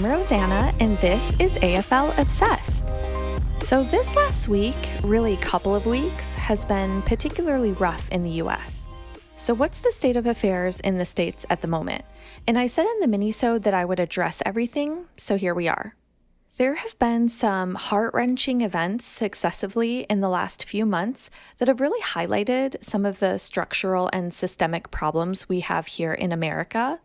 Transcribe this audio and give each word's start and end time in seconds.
I'm 0.00 0.06
Rosanna, 0.06 0.72
and 0.80 0.96
this 0.96 1.38
is 1.38 1.56
AFL 1.56 2.18
Obsessed. 2.18 2.86
So, 3.58 3.84
this 3.84 4.16
last 4.16 4.48
week, 4.48 4.74
really 5.02 5.36
couple 5.36 5.74
of 5.74 5.84
weeks, 5.84 6.34
has 6.36 6.64
been 6.64 7.02
particularly 7.02 7.72
rough 7.72 8.08
in 8.08 8.22
the 8.22 8.30
US. 8.44 8.88
So, 9.36 9.52
what's 9.52 9.80
the 9.80 9.92
state 9.92 10.16
of 10.16 10.24
affairs 10.24 10.80
in 10.80 10.96
the 10.96 11.04
States 11.04 11.44
at 11.50 11.60
the 11.60 11.68
moment? 11.68 12.06
And 12.48 12.58
I 12.58 12.66
said 12.66 12.86
in 12.86 13.10
the 13.10 13.14
minisode 13.14 13.60
that 13.64 13.74
I 13.74 13.84
would 13.84 14.00
address 14.00 14.42
everything, 14.46 15.04
so 15.18 15.36
here 15.36 15.52
we 15.52 15.68
are. 15.68 15.94
There 16.56 16.76
have 16.76 16.98
been 16.98 17.28
some 17.28 17.74
heart 17.74 18.14
wrenching 18.14 18.62
events 18.62 19.04
successively 19.04 20.06
in 20.08 20.20
the 20.20 20.30
last 20.30 20.64
few 20.64 20.86
months 20.86 21.28
that 21.58 21.68
have 21.68 21.78
really 21.78 22.00
highlighted 22.00 22.82
some 22.82 23.04
of 23.04 23.18
the 23.18 23.36
structural 23.36 24.08
and 24.14 24.32
systemic 24.32 24.90
problems 24.90 25.46
we 25.46 25.60
have 25.60 25.88
here 25.88 26.14
in 26.14 26.32
America, 26.32 27.00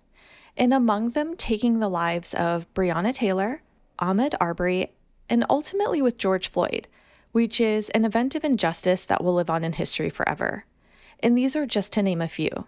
and 0.58 0.73
among 0.73 1.12
them 1.12 1.36
taking 1.36 1.80
the 1.80 1.90
lives 1.90 2.34
of 2.34 2.72
Breonna 2.73 3.14
Taylor, 3.14 3.62
Ahmaud 4.00 4.34
Arbery, 4.40 4.94
and 5.30 5.45
ultimately 5.50 6.02
with 6.02 6.18
George 6.18 6.50
Floyd, 6.50 6.88
which 7.31 7.59
is 7.59 7.90
an 7.90 8.05
event 8.05 8.36
of 8.36 8.44
injustice 8.44 9.05
that 9.05 9.23
will 9.23 9.34
live 9.34 9.50
on 9.50 9.64
in 9.64 9.73
history 9.73 10.09
forever. 10.09 10.66
And 11.22 11.38
these 11.38 11.55
are 11.55 11.66
just 11.66 11.94
to 11.94 12.04
name 12.04 12.22
a 12.22 12.28
few. 12.28 12.68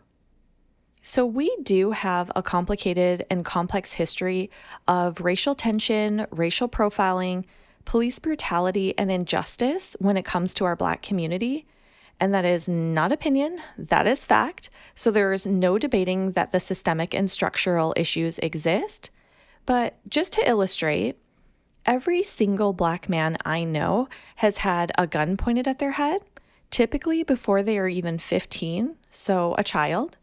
So, 1.01 1.25
we 1.25 1.55
do 1.63 1.91
have 1.91 2.31
a 2.35 2.43
complicated 2.43 3.25
and 3.29 3.45
complex 3.45 3.93
history 3.93 4.49
of 4.87 5.21
racial 5.21 5.55
tension, 5.55 6.25
racial 6.31 6.67
profiling, 6.67 7.45
police 7.85 8.19
brutality, 8.19 8.97
and 8.97 9.09
injustice 9.09 9.95
when 9.99 10.17
it 10.17 10.25
comes 10.25 10.53
to 10.55 10.65
our 10.65 10.75
Black 10.75 11.01
community. 11.01 11.65
And 12.19 12.33
that 12.33 12.45
is 12.45 12.67
not 12.67 13.11
opinion, 13.11 13.61
that 13.77 14.07
is 14.07 14.25
fact. 14.25 14.69
So, 14.95 15.11
there 15.11 15.33
is 15.33 15.45
no 15.45 15.77
debating 15.77 16.31
that 16.31 16.51
the 16.51 16.59
systemic 16.59 17.13
and 17.13 17.29
structural 17.29 17.93
issues 17.95 18.39
exist. 18.39 19.11
But 19.65 19.97
just 20.09 20.33
to 20.33 20.49
illustrate, 20.49 21.17
every 21.85 22.23
single 22.23 22.73
Black 22.73 23.07
man 23.07 23.37
I 23.45 23.63
know 23.63 24.09
has 24.37 24.59
had 24.59 24.91
a 24.97 25.05
gun 25.05 25.37
pointed 25.37 25.67
at 25.67 25.79
their 25.79 25.91
head, 25.91 26.21
typically 26.71 27.23
before 27.23 27.61
they 27.61 27.77
are 27.77 27.87
even 27.87 28.17
15, 28.17 28.95
so 29.09 29.55
a 29.57 29.63
child 29.63 30.17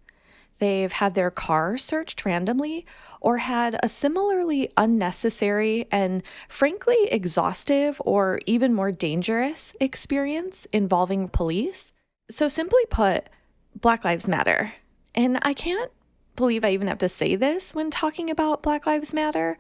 they've 0.58 0.92
had 0.92 1.14
their 1.14 1.30
car 1.30 1.76
searched 1.78 2.24
randomly 2.24 2.86
or 3.20 3.38
had 3.38 3.78
a 3.82 3.88
similarly 3.88 4.70
unnecessary 4.76 5.86
and 5.90 6.22
frankly 6.48 6.96
exhaustive 7.10 8.00
or 8.04 8.40
even 8.46 8.74
more 8.74 8.92
dangerous 8.92 9.74
experience 9.80 10.66
involving 10.72 11.28
police. 11.28 11.92
So, 12.30 12.48
simply 12.48 12.84
put, 12.90 13.28
Black 13.74 14.04
Lives 14.04 14.28
Matter. 14.28 14.72
And 15.14 15.38
I 15.42 15.54
can't 15.54 15.90
believe 16.36 16.64
I 16.64 16.70
even 16.70 16.88
have 16.88 16.98
to 16.98 17.08
say 17.08 17.36
this 17.36 17.74
when 17.74 17.90
talking 17.90 18.30
about 18.30 18.62
Black 18.62 18.86
Lives 18.86 19.12
Matter. 19.12 19.58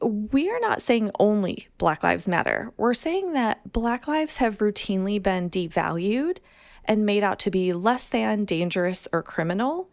We 0.00 0.50
are 0.50 0.60
not 0.60 0.82
saying 0.82 1.12
only 1.20 1.68
Black 1.78 2.02
Lives 2.02 2.26
Matter. 2.26 2.72
We're 2.76 2.94
saying 2.94 3.34
that 3.34 3.72
Black 3.72 4.08
lives 4.08 4.38
have 4.38 4.58
routinely 4.58 5.22
been 5.22 5.48
devalued 5.48 6.38
and 6.84 7.06
made 7.06 7.22
out 7.22 7.38
to 7.40 7.50
be 7.50 7.72
less 7.72 8.06
than 8.06 8.44
dangerous 8.44 9.06
or 9.12 9.22
criminal 9.22 9.91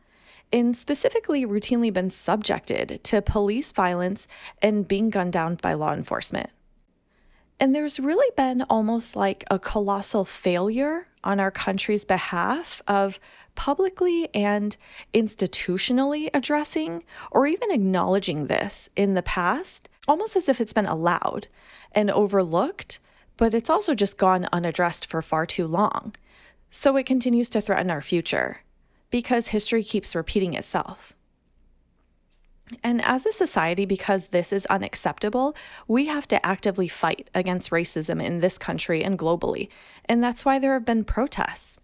and 0.52 0.76
specifically 0.76 1.46
routinely 1.46 1.92
been 1.92 2.10
subjected 2.10 3.00
to 3.04 3.22
police 3.22 3.72
violence 3.72 4.28
and 4.62 4.88
being 4.88 5.10
gunned 5.10 5.34
down 5.34 5.56
by 5.56 5.74
law 5.74 5.94
enforcement. 5.94 6.50
And 7.60 7.76
there's 7.76 8.00
really 8.00 8.32
been 8.38 8.64
almost 8.70 9.16
like 9.16 9.44
a 9.52 9.60
colossal 9.60 10.24
failure 10.24 11.08
on 11.24 11.40
our 11.40 11.52
country's 11.52 12.06
behalf 12.06 12.82
of 12.88 13.20
publicly 13.56 14.30
and 14.34 14.78
institutionally 15.14 16.30
addressing 16.34 17.04
or 17.32 17.46
even 17.46 17.72
acknowledging 17.72 18.48
this 18.48 18.90
in 18.96 19.14
the 19.14 19.22
past, 19.22 19.90
almost 20.08 20.38
as 20.38 20.48
if 20.48 20.62
it's 20.62 20.72
been 20.72 20.86
allowed 20.86 21.48
and 21.92 22.10
overlooked, 22.10 23.00
but 23.36 23.54
it's 23.54 23.70
also 23.70 23.94
just 23.94 24.18
gone 24.18 24.48
unaddressed 24.54 25.06
for 25.06 25.22
far 25.22 25.46
too 25.46 25.68
long. 25.68 26.16
So 26.70 26.96
it 26.96 27.06
continues 27.06 27.50
to 27.50 27.62
threaten 27.62 27.92
our 27.92 28.02
future 28.02 28.62
because 29.10 29.50
history 29.50 29.84
keeps 29.84 30.16
repeating 30.16 30.54
itself. 30.54 31.16
And 32.84 33.04
as 33.04 33.26
a 33.26 33.32
society, 33.32 33.86
because 33.86 34.28
this 34.28 34.54
is 34.54 34.66
unacceptable, 34.68 35.56
we 35.88 36.06
have 36.06 36.28
to 36.28 36.46
actively 36.46 36.88
fight 36.88 37.30
against 37.34 37.72
racism 37.72 38.24
in 38.24 38.40
this 38.40 38.58
country 38.58 39.04
and 39.04 39.18
globally. 39.18 39.70
And 40.06 40.24
that's 40.24 40.46
why 40.46 40.60
there 40.60 40.74
have 40.74 40.86
been 40.86 41.04
protests. 41.04 41.80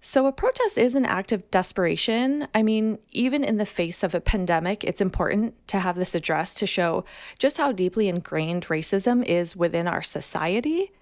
So, 0.00 0.26
a 0.26 0.32
protest 0.32 0.78
is 0.78 0.94
an 0.94 1.04
act 1.04 1.32
of 1.32 1.50
desperation. 1.50 2.46
I 2.54 2.62
mean, 2.62 2.98
even 3.10 3.42
in 3.42 3.56
the 3.56 3.66
face 3.66 4.04
of 4.04 4.14
a 4.14 4.20
pandemic, 4.20 4.84
it's 4.84 5.00
important 5.00 5.54
to 5.68 5.80
have 5.80 5.96
this 5.96 6.14
addressed 6.14 6.58
to 6.58 6.68
show 6.68 7.04
just 7.36 7.56
how 7.56 7.72
deeply 7.72 8.08
ingrained 8.08 8.68
racism 8.68 9.24
is 9.24 9.56
within 9.56 9.88
our 9.88 10.04
society. 10.04 10.92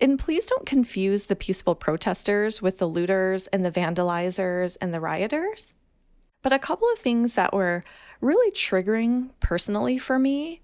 And 0.00 0.18
please 0.18 0.46
don't 0.46 0.66
confuse 0.66 1.26
the 1.26 1.36
peaceful 1.36 1.74
protesters 1.74 2.60
with 2.60 2.78
the 2.78 2.86
looters 2.86 3.46
and 3.48 3.64
the 3.64 3.70
vandalizers 3.70 4.76
and 4.80 4.92
the 4.92 5.00
rioters. 5.00 5.74
But 6.42 6.52
a 6.52 6.58
couple 6.58 6.88
of 6.92 6.98
things 6.98 7.34
that 7.34 7.54
were 7.54 7.82
really 8.20 8.50
triggering 8.50 9.30
personally 9.40 9.98
for 9.98 10.18
me. 10.18 10.60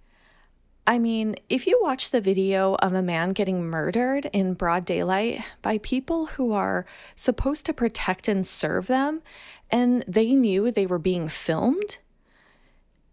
I 0.87 0.99
mean, 0.99 1.37
if 1.49 1.67
you 1.67 1.79
watch 1.81 2.11
the 2.11 2.21
video 2.21 2.75
of 2.77 2.93
a 2.93 3.03
man 3.03 3.33
getting 3.33 3.65
murdered 3.65 4.29
in 4.33 4.55
broad 4.55 4.85
daylight 4.85 5.41
by 5.63 5.79
people 5.79 6.27
who 6.27 6.53
are 6.53 6.85
supposed 7.15 7.65
to 7.67 7.73
protect 7.73 8.29
and 8.29 8.47
serve 8.47 8.89
them, 8.89 9.23
and 9.71 10.05
they 10.09 10.35
knew 10.35 10.71
they 10.71 10.87
were 10.87 10.99
being 10.99 11.29
filmed, 11.29 11.99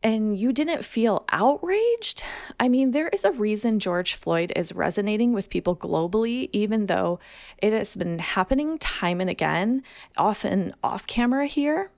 and 0.03 0.37
you 0.37 0.53
didn't 0.53 0.85
feel 0.85 1.25
outraged? 1.31 2.23
I 2.59 2.69
mean, 2.69 2.91
there 2.91 3.09
is 3.09 3.25
a 3.25 3.31
reason 3.31 3.79
George 3.79 4.13
Floyd 4.13 4.51
is 4.55 4.73
resonating 4.73 5.33
with 5.33 5.49
people 5.49 5.75
globally, 5.75 6.49
even 6.53 6.85
though 6.85 7.19
it 7.57 7.73
has 7.73 7.95
been 7.95 8.19
happening 8.19 8.77
time 8.77 9.19
and 9.19 9.29
again, 9.29 9.83
often 10.15 10.73
off 10.83 11.07
camera 11.07 11.47
here. 11.47 11.91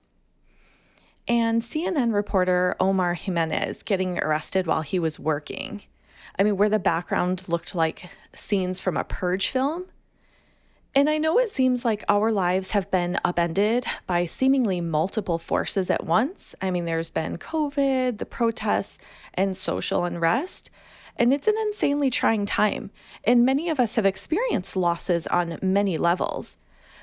And 1.28 1.62
CNN 1.62 2.12
reporter 2.12 2.74
Omar 2.80 3.14
Jimenez 3.14 3.82
getting 3.82 4.18
arrested 4.18 4.66
while 4.66 4.82
he 4.82 4.98
was 4.98 5.20
working. 5.20 5.82
I 6.38 6.42
mean, 6.42 6.56
where 6.56 6.68
the 6.68 6.78
background 6.78 7.48
looked 7.48 7.74
like 7.74 8.10
scenes 8.34 8.80
from 8.80 8.96
a 8.96 9.04
purge 9.04 9.48
film. 9.48 9.86
And 10.92 11.08
I 11.08 11.18
know 11.18 11.38
it 11.38 11.48
seems 11.48 11.84
like 11.84 12.02
our 12.08 12.32
lives 12.32 12.72
have 12.72 12.90
been 12.90 13.16
upended 13.24 13.86
by 14.08 14.24
seemingly 14.24 14.80
multiple 14.80 15.38
forces 15.38 15.88
at 15.88 16.04
once. 16.04 16.52
I 16.60 16.72
mean, 16.72 16.84
there's 16.84 17.10
been 17.10 17.38
COVID, 17.38 18.18
the 18.18 18.26
protests, 18.26 18.98
and 19.34 19.56
social 19.56 20.04
unrest. 20.04 20.68
And 21.14 21.32
it's 21.32 21.46
an 21.46 21.54
insanely 21.60 22.10
trying 22.10 22.44
time. 22.44 22.90
And 23.22 23.46
many 23.46 23.68
of 23.68 23.78
us 23.78 23.94
have 23.94 24.06
experienced 24.06 24.74
losses 24.74 25.28
on 25.28 25.60
many 25.62 25.96
levels. 25.96 26.56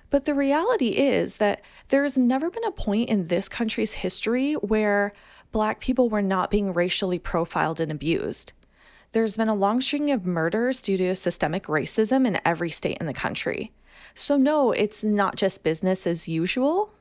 But 0.09 0.25
the 0.25 0.33
reality 0.33 0.89
is 0.89 1.37
that 1.37 1.61
there 1.87 2.03
has 2.03 2.17
never 2.17 2.49
been 2.49 2.65
a 2.65 2.71
point 2.71 3.09
in 3.09 3.25
this 3.25 3.47
country's 3.47 3.93
history 3.93 4.53
where 4.55 5.13
Black 5.53 5.79
people 5.79 6.09
were 6.09 6.21
not 6.21 6.49
being 6.49 6.73
racially 6.73 7.19
profiled 7.19 7.79
and 7.79 7.91
abused. 7.91 8.51
There's 9.11 9.37
been 9.37 9.49
a 9.49 9.55
long 9.55 9.81
string 9.81 10.11
of 10.11 10.25
murders 10.25 10.81
due 10.81 10.97
to 10.97 11.15
systemic 11.15 11.63
racism 11.63 12.27
in 12.27 12.39
every 12.45 12.69
state 12.69 12.97
in 12.99 13.07
the 13.07 13.13
country. 13.13 13.71
So, 14.13 14.37
no, 14.37 14.71
it's 14.71 15.03
not 15.03 15.35
just 15.35 15.63
business 15.63 16.05
as 16.05 16.27
usual. 16.27 16.91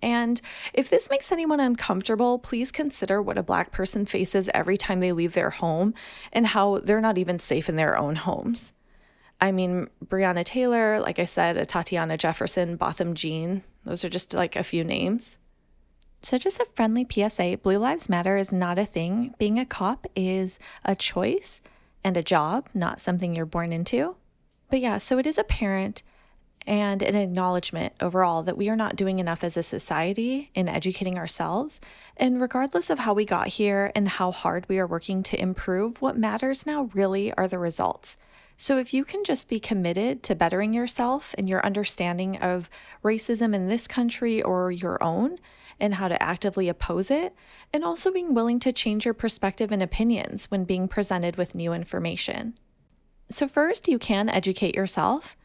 And 0.00 0.40
if 0.72 0.88
this 0.88 1.10
makes 1.10 1.30
anyone 1.30 1.60
uncomfortable, 1.60 2.38
please 2.38 2.72
consider 2.72 3.20
what 3.20 3.38
a 3.38 3.42
Black 3.42 3.70
person 3.70 4.06
faces 4.06 4.48
every 4.54 4.76
time 4.76 5.00
they 5.00 5.12
leave 5.12 5.34
their 5.34 5.50
home 5.50 5.94
and 6.32 6.46
how 6.46 6.78
they're 6.78 7.00
not 7.00 7.18
even 7.18 7.38
safe 7.38 7.68
in 7.68 7.76
their 7.76 7.98
own 7.98 8.16
homes. 8.16 8.72
I 9.40 9.52
mean, 9.52 9.88
Breonna 10.04 10.44
Taylor, 10.44 11.00
like 11.00 11.18
I 11.18 11.26
said, 11.26 11.68
Tatiana 11.68 12.16
Jefferson, 12.16 12.76
Botham 12.76 13.14
Jean, 13.14 13.62
those 13.84 14.04
are 14.04 14.08
just 14.08 14.32
like 14.32 14.56
a 14.56 14.62
few 14.62 14.84
names. 14.84 15.36
So, 16.24 16.38
just 16.38 16.58
a 16.58 16.64
friendly 16.64 17.06
PSA 17.06 17.58
Blue 17.62 17.76
Lives 17.76 18.08
Matter 18.08 18.38
is 18.38 18.50
not 18.50 18.78
a 18.78 18.86
thing. 18.86 19.34
Being 19.38 19.58
a 19.58 19.66
cop 19.66 20.06
is 20.16 20.58
a 20.82 20.96
choice 20.96 21.60
and 22.02 22.16
a 22.16 22.22
job, 22.22 22.70
not 22.72 22.98
something 22.98 23.36
you're 23.36 23.44
born 23.44 23.72
into. 23.72 24.16
But 24.70 24.80
yeah, 24.80 24.96
so 24.96 25.18
it 25.18 25.26
is 25.26 25.36
apparent 25.36 26.02
and 26.66 27.02
an 27.02 27.14
acknowledgement 27.14 27.92
overall 28.00 28.42
that 28.44 28.56
we 28.56 28.70
are 28.70 28.74
not 28.74 28.96
doing 28.96 29.18
enough 29.18 29.44
as 29.44 29.58
a 29.58 29.62
society 29.62 30.50
in 30.54 30.66
educating 30.66 31.18
ourselves. 31.18 31.78
And 32.16 32.40
regardless 32.40 32.88
of 32.88 33.00
how 33.00 33.12
we 33.12 33.26
got 33.26 33.48
here 33.48 33.92
and 33.94 34.08
how 34.08 34.32
hard 34.32 34.66
we 34.66 34.78
are 34.78 34.86
working 34.86 35.22
to 35.24 35.38
improve, 35.38 36.00
what 36.00 36.16
matters 36.16 36.64
now 36.64 36.88
really 36.94 37.34
are 37.34 37.48
the 37.48 37.58
results. 37.58 38.16
So, 38.56 38.78
if 38.78 38.94
you 38.94 39.04
can 39.04 39.24
just 39.24 39.50
be 39.50 39.60
committed 39.60 40.22
to 40.22 40.34
bettering 40.34 40.72
yourself 40.72 41.34
and 41.36 41.50
your 41.50 41.62
understanding 41.66 42.38
of 42.38 42.70
racism 43.02 43.54
in 43.54 43.66
this 43.66 43.86
country 43.86 44.40
or 44.40 44.70
your 44.70 45.02
own, 45.04 45.38
and 45.80 45.94
how 45.94 46.08
to 46.08 46.22
actively 46.22 46.68
oppose 46.68 47.10
it, 47.10 47.34
and 47.72 47.84
also 47.84 48.10
being 48.10 48.34
willing 48.34 48.58
to 48.60 48.72
change 48.72 49.04
your 49.04 49.14
perspective 49.14 49.72
and 49.72 49.82
opinions 49.82 50.50
when 50.50 50.64
being 50.64 50.88
presented 50.88 51.36
with 51.36 51.54
new 51.54 51.72
information. 51.72 52.58
So, 53.30 53.48
first, 53.48 53.88
you 53.88 53.98
can 53.98 54.28
educate 54.28 54.74
yourself 54.74 55.36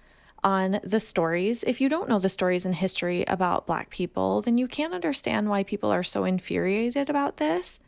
on 0.44 0.80
the 0.84 1.00
stories. 1.00 1.64
If 1.64 1.82
you 1.82 1.90
don't 1.90 2.08
know 2.10 2.20
the 2.20 2.30
stories 2.30 2.66
in 2.66 2.74
history 2.74 3.26
about 3.28 3.68
Black 3.68 3.90
people, 3.90 4.42
then 4.42 4.58
you 4.58 4.68
can't 4.68 4.94
understand 4.94 5.50
why 5.50 5.64
people 5.64 5.92
are 5.92 6.04
so 6.04 6.24
infuriated 6.24 7.10
about 7.10 7.38
this. 7.38 7.80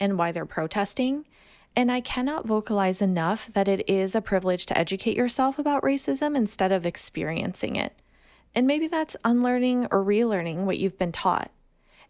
and 0.00 0.18
why 0.18 0.32
they're 0.32 0.44
protesting. 0.46 1.24
And 1.76 1.90
I 1.90 2.00
cannot 2.00 2.46
vocalize 2.46 3.00
enough 3.02 3.46
that 3.52 3.68
it 3.68 3.88
is 3.88 4.14
a 4.14 4.20
privilege 4.20 4.66
to 4.66 4.78
educate 4.78 5.16
yourself 5.16 5.58
about 5.58 5.82
racism 5.82 6.36
instead 6.36 6.72
of 6.72 6.86
experiencing 6.86 7.76
it. 7.76 8.00
And 8.54 8.66
maybe 8.66 8.86
that's 8.86 9.16
unlearning 9.24 9.86
or 9.90 10.04
relearning 10.04 10.64
what 10.64 10.78
you've 10.78 10.98
been 10.98 11.12
taught. 11.12 11.50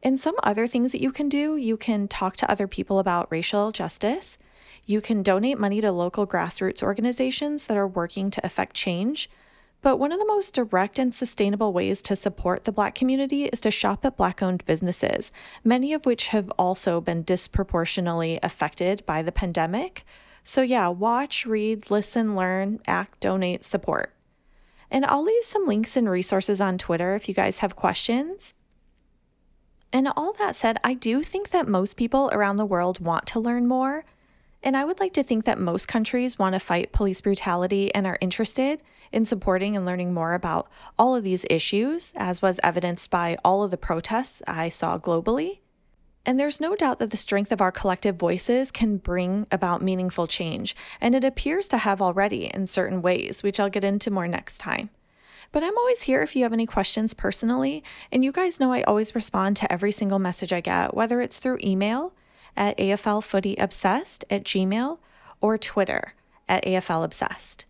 And 0.02 0.20
some 0.20 0.34
other 0.42 0.66
things 0.66 0.92
that 0.92 1.00
you 1.00 1.10
can 1.10 1.28
do 1.28 1.56
you 1.56 1.76
can 1.76 2.08
talk 2.08 2.36
to 2.36 2.50
other 2.50 2.68
people 2.68 2.98
about 2.98 3.30
racial 3.30 3.72
justice. 3.72 4.36
You 4.84 5.00
can 5.00 5.22
donate 5.22 5.58
money 5.58 5.80
to 5.80 5.90
local 5.90 6.26
grassroots 6.26 6.82
organizations 6.82 7.66
that 7.66 7.76
are 7.76 7.88
working 7.88 8.30
to 8.30 8.44
affect 8.44 8.74
change. 8.74 9.30
But 9.80 9.98
one 9.98 10.12
of 10.12 10.18
the 10.18 10.26
most 10.26 10.54
direct 10.54 10.98
and 10.98 11.14
sustainable 11.14 11.74
ways 11.74 12.00
to 12.02 12.16
support 12.16 12.64
the 12.64 12.72
Black 12.72 12.94
community 12.94 13.44
is 13.44 13.60
to 13.60 13.70
shop 13.70 14.02
at 14.06 14.16
Black 14.16 14.42
owned 14.42 14.64
businesses, 14.64 15.30
many 15.62 15.92
of 15.92 16.06
which 16.06 16.28
have 16.28 16.50
also 16.58 17.02
been 17.02 17.22
disproportionately 17.22 18.38
affected 18.42 19.04
by 19.04 19.20
the 19.20 19.32
pandemic. 19.32 20.06
So, 20.42 20.62
yeah, 20.62 20.88
watch, 20.88 21.44
read, 21.44 21.90
listen, 21.90 22.34
learn, 22.34 22.80
act, 22.86 23.20
donate, 23.20 23.62
support. 23.62 24.13
And 24.94 25.04
I'll 25.04 25.24
leave 25.24 25.42
some 25.42 25.66
links 25.66 25.96
and 25.96 26.08
resources 26.08 26.60
on 26.60 26.78
Twitter 26.78 27.16
if 27.16 27.28
you 27.28 27.34
guys 27.34 27.58
have 27.58 27.74
questions. 27.74 28.54
And 29.92 30.06
all 30.16 30.32
that 30.34 30.54
said, 30.54 30.78
I 30.84 30.94
do 30.94 31.24
think 31.24 31.50
that 31.50 31.66
most 31.66 31.96
people 31.96 32.30
around 32.32 32.58
the 32.58 32.64
world 32.64 33.00
want 33.00 33.26
to 33.26 33.40
learn 33.40 33.66
more. 33.66 34.04
And 34.62 34.76
I 34.76 34.84
would 34.84 35.00
like 35.00 35.12
to 35.14 35.24
think 35.24 35.46
that 35.46 35.58
most 35.58 35.88
countries 35.88 36.38
want 36.38 36.52
to 36.52 36.60
fight 36.60 36.92
police 36.92 37.20
brutality 37.20 37.92
and 37.92 38.06
are 38.06 38.18
interested 38.20 38.82
in 39.10 39.24
supporting 39.24 39.76
and 39.76 39.84
learning 39.84 40.14
more 40.14 40.32
about 40.32 40.70
all 40.96 41.16
of 41.16 41.24
these 41.24 41.44
issues, 41.50 42.12
as 42.14 42.40
was 42.40 42.60
evidenced 42.62 43.10
by 43.10 43.36
all 43.44 43.64
of 43.64 43.72
the 43.72 43.76
protests 43.76 44.42
I 44.46 44.68
saw 44.68 44.96
globally. 44.96 45.58
And 46.26 46.38
there's 46.38 46.60
no 46.60 46.74
doubt 46.74 46.98
that 46.98 47.10
the 47.10 47.16
strength 47.16 47.52
of 47.52 47.60
our 47.60 47.72
collective 47.72 48.16
voices 48.16 48.70
can 48.70 48.96
bring 48.96 49.46
about 49.52 49.82
meaningful 49.82 50.26
change, 50.26 50.74
and 51.00 51.14
it 51.14 51.24
appears 51.24 51.68
to 51.68 51.78
have 51.78 52.00
already 52.00 52.46
in 52.46 52.66
certain 52.66 53.02
ways, 53.02 53.42
which 53.42 53.60
I'll 53.60 53.68
get 53.68 53.84
into 53.84 54.10
more 54.10 54.26
next 54.26 54.58
time. 54.58 54.90
But 55.54 55.62
I'm 55.62 55.78
always 55.78 56.02
here 56.02 56.20
if 56.20 56.34
you 56.34 56.42
have 56.42 56.52
any 56.52 56.66
questions 56.66 57.14
personally. 57.14 57.84
And 58.10 58.24
you 58.24 58.32
guys 58.32 58.58
know 58.58 58.72
I 58.72 58.82
always 58.82 59.14
respond 59.14 59.56
to 59.58 59.72
every 59.72 59.92
single 59.92 60.18
message 60.18 60.52
I 60.52 60.60
get, 60.60 60.94
whether 60.94 61.20
it's 61.20 61.38
through 61.38 61.60
email 61.62 62.12
at 62.56 62.76
AFLFootyObsessed 62.76 64.24
at 64.30 64.42
Gmail 64.42 64.98
or 65.40 65.56
Twitter 65.56 66.14
at 66.48 66.64
AFLObsessed. 66.64 67.66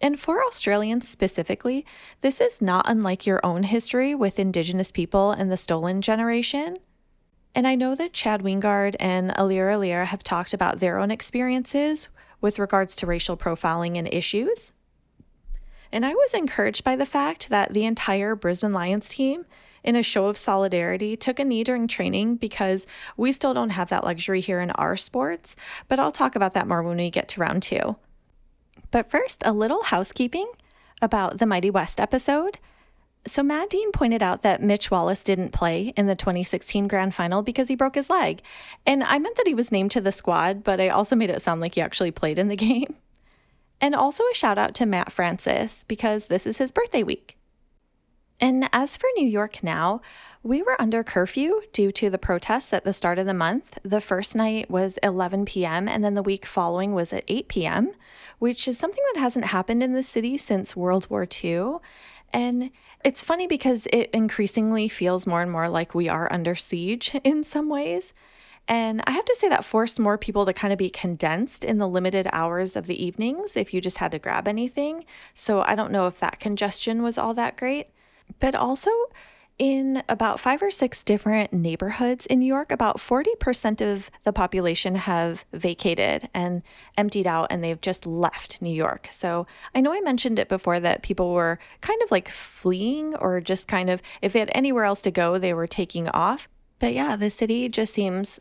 And 0.00 0.18
for 0.18 0.42
Australians 0.42 1.06
specifically, 1.06 1.84
this 2.22 2.40
is 2.40 2.62
not 2.62 2.86
unlike 2.88 3.26
your 3.26 3.44
own 3.44 3.64
history 3.64 4.14
with 4.14 4.38
Indigenous 4.38 4.90
people 4.90 5.32
and 5.32 5.50
the 5.50 5.58
stolen 5.58 6.00
generation. 6.00 6.78
And 7.54 7.66
I 7.66 7.74
know 7.74 7.94
that 7.94 8.12
Chad 8.12 8.42
Wingard 8.42 8.96
and 8.98 9.30
Aliir 9.32 9.70
Aliir 9.70 10.06
have 10.06 10.24
talked 10.24 10.54
about 10.54 10.80
their 10.80 10.98
own 10.98 11.10
experiences 11.10 12.08
with 12.40 12.58
regards 12.58 12.96
to 12.96 13.06
racial 13.06 13.36
profiling 13.36 13.96
and 13.96 14.12
issues. 14.12 14.72
And 15.92 16.06
I 16.06 16.14
was 16.14 16.32
encouraged 16.32 16.84
by 16.84 16.96
the 16.96 17.06
fact 17.06 17.50
that 17.50 17.72
the 17.72 17.84
entire 17.84 18.34
Brisbane 18.34 18.72
Lions 18.72 19.10
team, 19.10 19.44
in 19.84 19.96
a 19.96 20.02
show 20.02 20.26
of 20.26 20.38
solidarity, 20.38 21.16
took 21.16 21.38
a 21.38 21.44
knee 21.44 21.62
during 21.64 21.86
training 21.86 22.36
because 22.36 22.86
we 23.16 23.30
still 23.32 23.52
don't 23.52 23.70
have 23.70 23.90
that 23.90 24.04
luxury 24.04 24.40
here 24.40 24.60
in 24.60 24.70
our 24.72 24.96
sports. 24.96 25.54
But 25.88 25.98
I'll 25.98 26.12
talk 26.12 26.34
about 26.34 26.54
that 26.54 26.66
more 26.66 26.82
when 26.82 26.96
we 26.96 27.10
get 27.10 27.28
to 27.28 27.40
round 27.40 27.62
two. 27.62 27.96
But 28.90 29.10
first, 29.10 29.42
a 29.44 29.52
little 29.52 29.82
housekeeping 29.84 30.50
about 31.02 31.38
the 31.38 31.46
Mighty 31.46 31.70
West 31.70 32.00
episode. 32.00 32.58
So, 33.24 33.42
Matt 33.42 33.70
Dean 33.70 33.92
pointed 33.92 34.22
out 34.22 34.42
that 34.42 34.62
Mitch 34.62 34.90
Wallace 34.90 35.22
didn't 35.22 35.52
play 35.52 35.92
in 35.96 36.06
the 36.06 36.16
2016 36.16 36.88
grand 36.88 37.14
final 37.14 37.42
because 37.42 37.68
he 37.68 37.76
broke 37.76 37.94
his 37.94 38.10
leg. 38.10 38.42
And 38.84 39.04
I 39.04 39.18
meant 39.20 39.36
that 39.36 39.46
he 39.46 39.54
was 39.54 39.70
named 39.70 39.92
to 39.92 40.00
the 40.00 40.10
squad, 40.10 40.64
but 40.64 40.80
I 40.80 40.88
also 40.88 41.14
made 41.14 41.30
it 41.30 41.40
sound 41.40 41.60
like 41.60 41.76
he 41.76 41.80
actually 41.80 42.10
played 42.10 42.38
in 42.38 42.48
the 42.48 42.56
game. 42.68 42.96
And 43.80 43.94
also 43.94 44.24
a 44.24 44.34
shout 44.34 44.58
out 44.58 44.74
to 44.76 44.86
Matt 44.86 45.12
Francis 45.12 45.84
because 45.86 46.26
this 46.26 46.46
is 46.46 46.58
his 46.58 46.72
birthday 46.72 47.02
week. 47.02 47.36
And 48.40 48.68
as 48.72 48.96
for 48.96 49.08
New 49.16 49.26
York 49.26 49.62
now, 49.62 50.00
we 50.42 50.62
were 50.62 50.80
under 50.80 51.04
curfew 51.04 51.62
due 51.72 51.92
to 51.92 52.10
the 52.10 52.18
protests 52.18 52.72
at 52.72 52.82
the 52.84 52.92
start 52.92 53.20
of 53.20 53.26
the 53.26 53.34
month. 53.34 53.78
The 53.84 54.00
first 54.00 54.34
night 54.34 54.68
was 54.68 54.98
11 55.04 55.44
p.m., 55.44 55.88
and 55.88 56.02
then 56.02 56.14
the 56.14 56.24
week 56.24 56.44
following 56.44 56.92
was 56.92 57.12
at 57.12 57.22
8 57.28 57.46
p.m., 57.46 57.92
which 58.40 58.66
is 58.66 58.78
something 58.78 59.02
that 59.12 59.20
hasn't 59.20 59.46
happened 59.46 59.82
in 59.82 59.92
the 59.92 60.02
city 60.02 60.36
since 60.36 60.74
World 60.74 61.08
War 61.08 61.24
II. 61.44 61.74
And 62.32 62.70
it's 63.04 63.22
funny 63.22 63.46
because 63.46 63.86
it 63.92 64.10
increasingly 64.12 64.88
feels 64.88 65.26
more 65.26 65.42
and 65.42 65.50
more 65.50 65.68
like 65.68 65.94
we 65.94 66.08
are 66.08 66.32
under 66.32 66.54
siege 66.54 67.14
in 67.24 67.44
some 67.44 67.68
ways. 67.68 68.14
And 68.68 69.02
I 69.06 69.10
have 69.10 69.24
to 69.24 69.34
say 69.34 69.48
that 69.48 69.64
forced 69.64 69.98
more 69.98 70.16
people 70.16 70.46
to 70.46 70.52
kind 70.52 70.72
of 70.72 70.78
be 70.78 70.88
condensed 70.88 71.64
in 71.64 71.78
the 71.78 71.88
limited 71.88 72.28
hours 72.32 72.76
of 72.76 72.86
the 72.86 73.04
evenings 73.04 73.56
if 73.56 73.74
you 73.74 73.80
just 73.80 73.98
had 73.98 74.12
to 74.12 74.20
grab 74.20 74.46
anything. 74.46 75.04
So 75.34 75.62
I 75.62 75.74
don't 75.74 75.90
know 75.90 76.06
if 76.06 76.20
that 76.20 76.38
congestion 76.38 77.02
was 77.02 77.18
all 77.18 77.34
that 77.34 77.56
great. 77.56 77.88
But 78.38 78.54
also, 78.54 78.90
in 79.62 80.02
about 80.08 80.40
five 80.40 80.60
or 80.60 80.72
six 80.72 81.04
different 81.04 81.52
neighborhoods 81.52 82.26
in 82.26 82.40
New 82.40 82.46
York, 82.46 82.72
about 82.72 82.96
40% 82.96 83.80
of 83.80 84.10
the 84.24 84.32
population 84.32 84.96
have 84.96 85.44
vacated 85.52 86.28
and 86.34 86.64
emptied 86.98 87.28
out 87.28 87.46
and 87.48 87.62
they've 87.62 87.80
just 87.80 88.04
left 88.04 88.60
New 88.60 88.74
York. 88.74 89.06
So 89.08 89.46
I 89.72 89.80
know 89.80 89.92
I 89.92 90.00
mentioned 90.00 90.40
it 90.40 90.48
before 90.48 90.80
that 90.80 91.04
people 91.04 91.32
were 91.32 91.60
kind 91.80 92.02
of 92.02 92.10
like 92.10 92.28
fleeing 92.28 93.14
or 93.14 93.40
just 93.40 93.68
kind 93.68 93.88
of, 93.88 94.02
if 94.20 94.32
they 94.32 94.40
had 94.40 94.50
anywhere 94.52 94.82
else 94.82 95.00
to 95.02 95.12
go, 95.12 95.38
they 95.38 95.54
were 95.54 95.68
taking 95.68 96.08
off. 96.08 96.48
But 96.80 96.92
yeah, 96.92 97.14
the 97.14 97.30
city 97.30 97.68
just 97.68 97.94
seems 97.94 98.40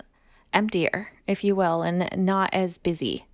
emptier, 0.54 1.12
if 1.28 1.44
you 1.44 1.56
will, 1.56 1.84
and 1.84 2.10
not 2.18 2.52
as 2.52 2.80
busy. 2.80 3.28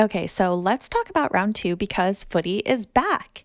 Okay, 0.00 0.26
so 0.26 0.54
let's 0.54 0.88
talk 0.88 1.10
about 1.10 1.34
round 1.34 1.56
two 1.56 1.76
because 1.76 2.24
footy 2.24 2.60
is 2.60 2.86
back. 2.86 3.43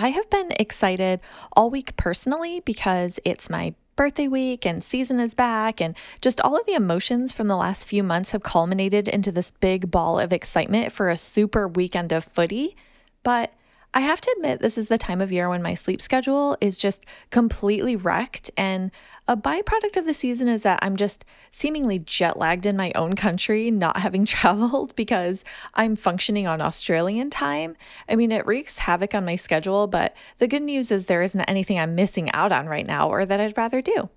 I 0.00 0.10
have 0.10 0.30
been 0.30 0.52
excited 0.60 1.20
all 1.56 1.70
week 1.70 1.96
personally 1.96 2.60
because 2.60 3.18
it's 3.24 3.50
my 3.50 3.74
birthday 3.96 4.28
week 4.28 4.64
and 4.64 4.80
season 4.80 5.18
is 5.18 5.34
back, 5.34 5.80
and 5.80 5.96
just 6.20 6.40
all 6.40 6.56
of 6.56 6.64
the 6.66 6.74
emotions 6.74 7.32
from 7.32 7.48
the 7.48 7.56
last 7.56 7.88
few 7.88 8.04
months 8.04 8.30
have 8.30 8.44
culminated 8.44 9.08
into 9.08 9.32
this 9.32 9.50
big 9.50 9.90
ball 9.90 10.20
of 10.20 10.32
excitement 10.32 10.92
for 10.92 11.10
a 11.10 11.16
super 11.16 11.66
weekend 11.66 12.12
of 12.12 12.22
footy. 12.22 12.76
But 13.24 13.52
I 13.94 14.00
have 14.00 14.20
to 14.20 14.34
admit, 14.36 14.60
this 14.60 14.76
is 14.76 14.88
the 14.88 14.98
time 14.98 15.22
of 15.22 15.32
year 15.32 15.48
when 15.48 15.62
my 15.62 15.72
sleep 15.72 16.02
schedule 16.02 16.56
is 16.60 16.76
just 16.76 17.06
completely 17.30 17.96
wrecked. 17.96 18.50
And 18.56 18.90
a 19.26 19.36
byproduct 19.36 19.96
of 19.96 20.04
the 20.04 20.12
season 20.12 20.46
is 20.46 20.62
that 20.62 20.78
I'm 20.82 20.96
just 20.96 21.24
seemingly 21.50 21.98
jet 21.98 22.36
lagged 22.36 22.66
in 22.66 22.76
my 22.76 22.92
own 22.94 23.16
country, 23.16 23.70
not 23.70 23.96
having 24.00 24.26
traveled 24.26 24.94
because 24.94 25.42
I'm 25.74 25.96
functioning 25.96 26.46
on 26.46 26.60
Australian 26.60 27.30
time. 27.30 27.76
I 28.08 28.16
mean, 28.16 28.30
it 28.30 28.46
wreaks 28.46 28.78
havoc 28.78 29.14
on 29.14 29.24
my 29.24 29.36
schedule, 29.36 29.86
but 29.86 30.14
the 30.36 30.48
good 30.48 30.62
news 30.62 30.90
is 30.90 31.06
there 31.06 31.22
isn't 31.22 31.40
anything 31.40 31.78
I'm 31.78 31.94
missing 31.94 32.30
out 32.32 32.52
on 32.52 32.66
right 32.66 32.86
now 32.86 33.08
or 33.08 33.24
that 33.24 33.40
I'd 33.40 33.56
rather 33.56 33.80
do. 33.80 34.10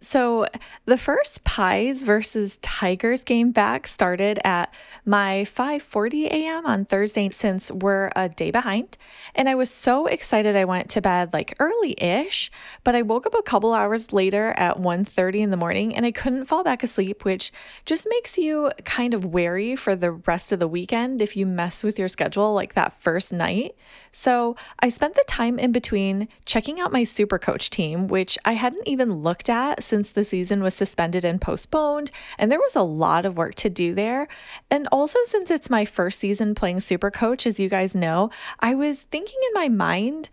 So 0.00 0.46
the 0.84 0.96
first 0.96 1.42
Pies 1.42 2.04
versus 2.04 2.58
Tigers 2.62 3.24
game 3.24 3.50
back 3.50 3.88
started 3.88 4.38
at 4.44 4.72
my 5.04 5.44
5:40 5.44 6.26
a.m. 6.26 6.66
on 6.66 6.84
Thursday 6.84 7.28
since 7.30 7.68
we're 7.68 8.12
a 8.14 8.28
day 8.28 8.52
behind, 8.52 8.96
and 9.34 9.48
I 9.48 9.56
was 9.56 9.70
so 9.70 10.06
excited 10.06 10.54
I 10.54 10.66
went 10.66 10.88
to 10.90 11.00
bed 11.00 11.32
like 11.32 11.56
early-ish, 11.58 12.48
but 12.84 12.94
I 12.94 13.02
woke 13.02 13.26
up 13.26 13.34
a 13.34 13.42
couple 13.42 13.74
hours 13.74 14.12
later 14.12 14.54
at 14.56 14.78
1:30 14.78 15.40
in 15.40 15.50
the 15.50 15.56
morning 15.56 15.96
and 15.96 16.06
I 16.06 16.12
couldn't 16.12 16.44
fall 16.44 16.62
back 16.62 16.84
asleep, 16.84 17.24
which 17.24 17.50
just 17.84 18.06
makes 18.08 18.38
you 18.38 18.70
kind 18.84 19.14
of 19.14 19.24
wary 19.24 19.74
for 19.74 19.96
the 19.96 20.12
rest 20.12 20.52
of 20.52 20.60
the 20.60 20.68
weekend 20.68 21.20
if 21.20 21.36
you 21.36 21.44
mess 21.44 21.82
with 21.82 21.98
your 21.98 22.08
schedule 22.08 22.54
like 22.54 22.74
that 22.74 22.92
first 22.92 23.32
night. 23.32 23.74
So, 24.12 24.54
I 24.78 24.90
spent 24.90 25.14
the 25.14 25.24
time 25.26 25.58
in 25.58 25.72
between 25.72 26.28
checking 26.44 26.78
out 26.78 26.92
my 26.92 27.02
super 27.02 27.38
coach 27.38 27.68
team, 27.68 28.06
which 28.06 28.38
I 28.44 28.52
hadn't 28.52 28.86
even 28.86 29.12
looked 29.12 29.50
at 29.50 29.82
since 29.88 30.10
the 30.10 30.24
season 30.24 30.62
was 30.62 30.74
suspended 30.74 31.24
and 31.24 31.40
postponed, 31.40 32.10
and 32.38 32.52
there 32.52 32.60
was 32.60 32.76
a 32.76 32.82
lot 32.82 33.26
of 33.26 33.36
work 33.36 33.54
to 33.56 33.70
do 33.70 33.94
there. 33.94 34.28
And 34.70 34.86
also, 34.92 35.18
since 35.24 35.50
it's 35.50 35.70
my 35.70 35.84
first 35.84 36.20
season 36.20 36.54
playing 36.54 36.80
Super 36.80 37.10
Coach, 37.10 37.46
as 37.46 37.58
you 37.58 37.68
guys 37.68 37.96
know, 37.96 38.30
I 38.60 38.74
was 38.74 39.02
thinking 39.02 39.38
in 39.48 39.54
my 39.54 39.68
mind, 39.68 40.28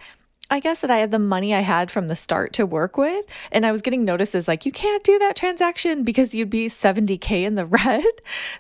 I 0.56 0.62
guess 0.62 0.80
that 0.80 0.90
I 0.90 1.00
had 1.00 1.12
the 1.12 1.20
money 1.20 1.54
I 1.54 1.60
had 1.60 1.92
from 1.92 2.08
the 2.08 2.16
start 2.16 2.54
to 2.54 2.66
work 2.66 2.98
with. 2.98 3.26
And 3.52 3.66
I 3.66 3.74
was 3.74 3.82
getting 3.82 4.06
notices 4.06 4.48
like, 4.48 4.66
you 4.66 4.72
can't 4.72 5.04
do 5.04 5.20
that 5.20 5.36
transaction 5.36 6.04
because 6.06 6.34
you'd 6.34 6.50
be 6.50 6.68
70K 6.68 7.44
in 7.44 7.56
the 7.56 7.66
red. 7.66 8.06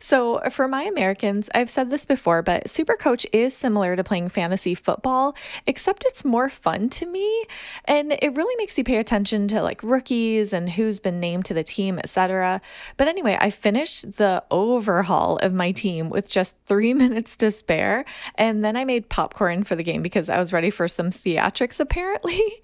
So 0.01 0.41
for 0.51 0.67
my 0.67 0.83
Americans, 0.83 1.49
I've 1.55 1.69
said 1.69 1.89
this 1.89 2.03
before, 2.03 2.41
but 2.41 2.69
Super 2.69 2.97
Coach 2.97 3.25
is 3.31 3.55
similar 3.55 3.95
to 3.95 4.03
playing 4.03 4.27
fantasy 4.27 4.75
football, 4.75 5.37
except 5.67 6.03
it's 6.05 6.25
more 6.25 6.49
fun 6.49 6.89
to 6.89 7.05
me. 7.05 7.45
And 7.85 8.11
it 8.21 8.35
really 8.35 8.57
makes 8.57 8.77
you 8.77 8.83
pay 8.83 8.97
attention 8.97 9.47
to 9.47 9.61
like 9.61 9.81
rookies 9.81 10.51
and 10.51 10.69
who's 10.71 10.99
been 10.99 11.21
named 11.21 11.45
to 11.45 11.53
the 11.53 11.63
team, 11.63 11.97
etc. 11.99 12.59
But 12.97 13.07
anyway, 13.07 13.37
I 13.39 13.51
finished 13.51 14.17
the 14.17 14.43
overhaul 14.51 15.37
of 15.37 15.53
my 15.53 15.71
team 15.71 16.09
with 16.09 16.27
just 16.27 16.57
three 16.65 16.93
minutes 17.05 17.37
to 17.37 17.51
spare. 17.51 18.03
And 18.37 18.65
then 18.65 18.75
I 18.75 18.83
made 18.83 19.07
popcorn 19.07 19.63
for 19.63 19.77
the 19.77 19.83
game 19.83 20.01
because 20.01 20.29
I 20.29 20.39
was 20.39 20.51
ready 20.51 20.69
for 20.69 20.89
some 20.89 21.09
theatrics 21.09 21.84
apparently. 21.85 22.41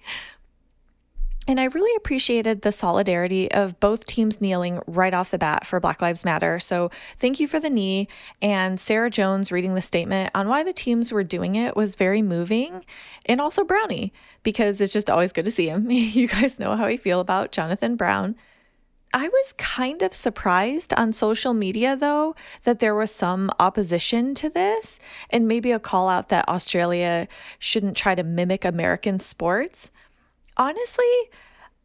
And 1.48 1.58
I 1.58 1.64
really 1.64 1.94
appreciated 1.96 2.62
the 2.62 2.70
solidarity 2.70 3.50
of 3.50 3.80
both 3.80 4.06
teams 4.06 4.40
kneeling 4.40 4.80
right 4.86 5.12
off 5.12 5.32
the 5.32 5.38
bat 5.38 5.66
for 5.66 5.80
Black 5.80 6.00
Lives 6.00 6.24
Matter. 6.24 6.60
So 6.60 6.90
thank 7.18 7.40
you 7.40 7.48
for 7.48 7.58
the 7.58 7.68
knee. 7.68 8.06
And 8.40 8.78
Sarah 8.78 9.10
Jones 9.10 9.50
reading 9.50 9.74
the 9.74 9.82
statement 9.82 10.30
on 10.36 10.46
why 10.46 10.62
the 10.62 10.72
teams 10.72 11.10
were 11.10 11.24
doing 11.24 11.56
it 11.56 11.74
was 11.74 11.96
very 11.96 12.22
moving. 12.22 12.84
And 13.26 13.40
also 13.40 13.64
Brownie, 13.64 14.12
because 14.44 14.80
it's 14.80 14.92
just 14.92 15.10
always 15.10 15.32
good 15.32 15.44
to 15.46 15.50
see 15.50 15.68
him. 15.68 15.90
you 15.90 16.28
guys 16.28 16.60
know 16.60 16.76
how 16.76 16.84
I 16.84 16.96
feel 16.96 17.18
about 17.18 17.50
Jonathan 17.50 17.96
Brown. 17.96 18.36
I 19.14 19.28
was 19.28 19.52
kind 19.58 20.02
of 20.02 20.14
surprised 20.14 20.94
on 20.94 21.12
social 21.12 21.52
media, 21.52 21.96
though, 21.96 22.34
that 22.64 22.80
there 22.80 22.94
was 22.94 23.14
some 23.14 23.50
opposition 23.60 24.34
to 24.36 24.48
this 24.48 25.00
and 25.28 25.46
maybe 25.46 25.70
a 25.70 25.78
call 25.78 26.08
out 26.08 26.30
that 26.30 26.48
Australia 26.48 27.28
shouldn't 27.58 27.96
try 27.96 28.14
to 28.14 28.22
mimic 28.22 28.64
American 28.64 29.20
sports 29.20 29.90
honestly, 30.56 31.04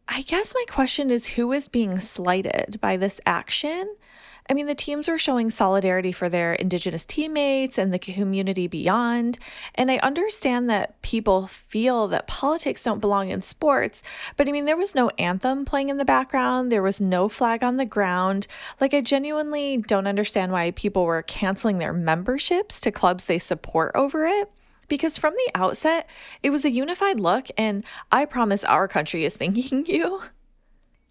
I 0.08 0.22
guess 0.22 0.54
my 0.54 0.64
question 0.70 1.10
is 1.10 1.28
who 1.28 1.52
is 1.52 1.68
being 1.68 2.00
slighted 2.00 2.80
by 2.82 2.98
this 2.98 3.20
action? 3.26 3.96
I 4.50 4.54
mean, 4.54 4.68
the 4.68 4.76
teams 4.76 5.08
were 5.08 5.18
showing 5.18 5.50
solidarity 5.50 6.12
for 6.12 6.30
their 6.30 6.54
Indigenous 6.54 7.06
teammates 7.06 7.78
and 7.78 7.94
the 7.94 8.00
community 8.00 8.68
beyond. 8.68 9.38
And 9.76 9.92
I 9.92 9.98
understand 9.98 10.70
that 10.70 11.02
people 11.02 11.48
feel 11.48 12.08
that 12.08 12.28
politics 12.28 12.84
don't 12.84 13.00
belong 13.02 13.30
in 13.30 13.42
sports, 13.42 14.04
but 14.36 14.48
I 14.48 14.52
mean, 14.52 14.66
there 14.66 14.78
was 14.78 14.96
no 14.96 15.10
anthem 15.18 15.66
playing 15.66 15.90
in 15.90 15.98
the 15.98 16.06
background, 16.06 16.72
there 16.72 16.84
was 16.84 17.02
no 17.02 17.28
flag 17.30 17.64
on 17.64 17.78
the 17.78 17.86
ground. 17.86 18.48
Like, 18.80 18.94
I 18.94 19.02
genuinely 19.02 19.78
don't 19.78 20.08
understand 20.08 20.52
why 20.52 20.72
people 20.72 21.06
were 21.06 21.22
canceling 21.24 21.78
their 21.78 21.94
memberships 21.94 22.80
to 22.82 22.92
clubs 22.92 23.26
they 23.26 23.38
support 23.38 23.92
over 23.96 24.26
it 24.26 24.52
because 24.88 25.18
from 25.18 25.34
the 25.34 25.52
outset, 25.56 26.10
it 26.42 26.50
was 26.50 26.66
a 26.66 26.72
unified 26.72 27.20
look, 27.20 27.48
and 27.58 27.84
I 28.12 28.26
promise 28.26 28.64
our 28.64 28.88
country 28.88 29.26
is 29.26 29.36
thanking 29.36 29.86
you. 29.88 30.22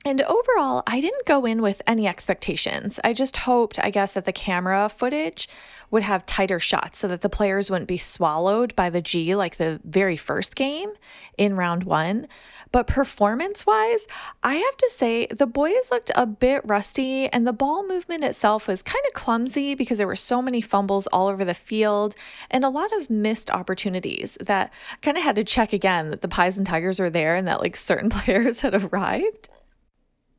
And 0.06 0.22
overall, 0.22 0.84
I 0.86 1.00
didn't 1.00 1.26
go 1.26 1.44
in 1.46 1.60
with 1.60 1.82
any 1.84 2.06
expectations. 2.06 3.00
I 3.02 3.12
just 3.12 3.38
hoped, 3.38 3.80
I 3.82 3.90
guess, 3.90 4.12
that 4.12 4.24
the 4.24 4.32
camera 4.32 4.88
footage 4.88 5.48
would 5.90 6.04
have 6.04 6.24
tighter 6.24 6.60
shots 6.60 7.00
so 7.00 7.08
that 7.08 7.22
the 7.22 7.28
players 7.28 7.72
wouldn't 7.72 7.88
be 7.88 7.96
swallowed 7.96 8.76
by 8.76 8.88
the 8.88 9.02
G 9.02 9.34
like 9.34 9.56
the 9.56 9.80
very 9.82 10.16
first 10.16 10.54
game 10.54 10.92
in 11.36 11.56
round 11.56 11.82
one. 11.82 12.28
But 12.70 12.86
performance 12.86 13.66
wise, 13.66 14.06
I 14.44 14.54
have 14.54 14.76
to 14.76 14.90
say 14.94 15.26
the 15.26 15.44
boys 15.44 15.90
looked 15.90 16.12
a 16.14 16.24
bit 16.24 16.62
rusty, 16.64 17.26
and 17.30 17.44
the 17.44 17.52
ball 17.52 17.84
movement 17.84 18.22
itself 18.22 18.68
was 18.68 18.84
kind 18.84 19.04
of 19.08 19.12
clumsy 19.12 19.74
because 19.74 19.98
there 19.98 20.06
were 20.06 20.14
so 20.14 20.40
many 20.40 20.60
fumbles 20.60 21.08
all 21.08 21.26
over 21.26 21.44
the 21.44 21.52
field 21.52 22.14
and 22.48 22.64
a 22.64 22.68
lot 22.68 22.92
of 22.92 23.10
missed 23.10 23.50
opportunities 23.50 24.38
that 24.40 24.72
kind 25.02 25.16
of 25.16 25.24
had 25.24 25.34
to 25.34 25.42
check 25.42 25.72
again 25.72 26.10
that 26.10 26.20
the 26.20 26.28
Pies 26.28 26.58
and 26.58 26.66
Tigers 26.66 27.00
were 27.00 27.10
there 27.10 27.34
and 27.34 27.48
that 27.48 27.60
like 27.60 27.74
certain 27.74 28.08
players 28.10 28.60
had 28.60 28.72
arrived. 28.72 29.48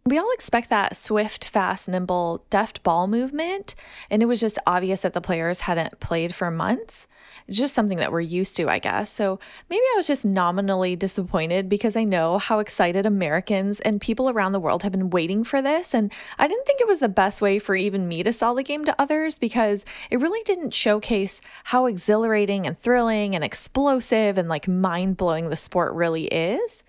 We 0.07 0.17
all 0.17 0.31
expect 0.31 0.69
that 0.69 0.95
swift, 0.95 1.43
fast, 1.43 1.89
nimble, 1.89 2.41
deft 2.49 2.81
ball 2.81 3.07
movement, 3.07 3.75
and 4.09 4.23
it 4.23 4.25
was 4.25 4.39
just 4.39 4.57
obvious 4.65 5.01
that 5.01 5.11
the 5.11 5.19
players 5.19 5.59
hadn't 5.59 5.99
played 5.99 6.33
for 6.33 6.49
months. 6.49 7.09
It's 7.45 7.57
just 7.57 7.73
something 7.73 7.97
that 7.97 8.13
we're 8.13 8.21
used 8.21 8.55
to, 8.55 8.69
I 8.69 8.79
guess. 8.79 9.11
So 9.11 9.37
maybe 9.69 9.81
I 9.81 9.97
was 9.97 10.07
just 10.07 10.23
nominally 10.23 10.95
disappointed 10.95 11.67
because 11.67 11.97
I 11.97 12.05
know 12.05 12.37
how 12.37 12.59
excited 12.59 13.05
Americans 13.05 13.81
and 13.81 13.99
people 13.99 14.29
around 14.29 14.53
the 14.53 14.61
world 14.61 14.83
have 14.83 14.93
been 14.93 15.09
waiting 15.09 15.43
for 15.43 15.61
this. 15.61 15.93
And 15.93 16.13
I 16.39 16.47
didn't 16.47 16.65
think 16.65 16.79
it 16.79 16.87
was 16.87 17.01
the 17.01 17.09
best 17.09 17.41
way 17.41 17.59
for 17.59 17.75
even 17.75 18.07
me 18.07 18.23
to 18.23 18.31
sell 18.31 18.55
the 18.55 18.63
game 18.63 18.85
to 18.85 18.95
others 18.97 19.37
because 19.37 19.83
it 20.09 20.21
really 20.21 20.41
didn't 20.43 20.73
showcase 20.73 21.41
how 21.65 21.85
exhilarating 21.85 22.65
and 22.65 22.77
thrilling 22.77 23.35
and 23.35 23.43
explosive 23.43 24.37
and 24.37 24.47
like 24.47 24.69
mind 24.69 25.17
blowing 25.17 25.49
the 25.49 25.57
sport 25.57 25.91
really 25.91 26.27
is. 26.27 26.85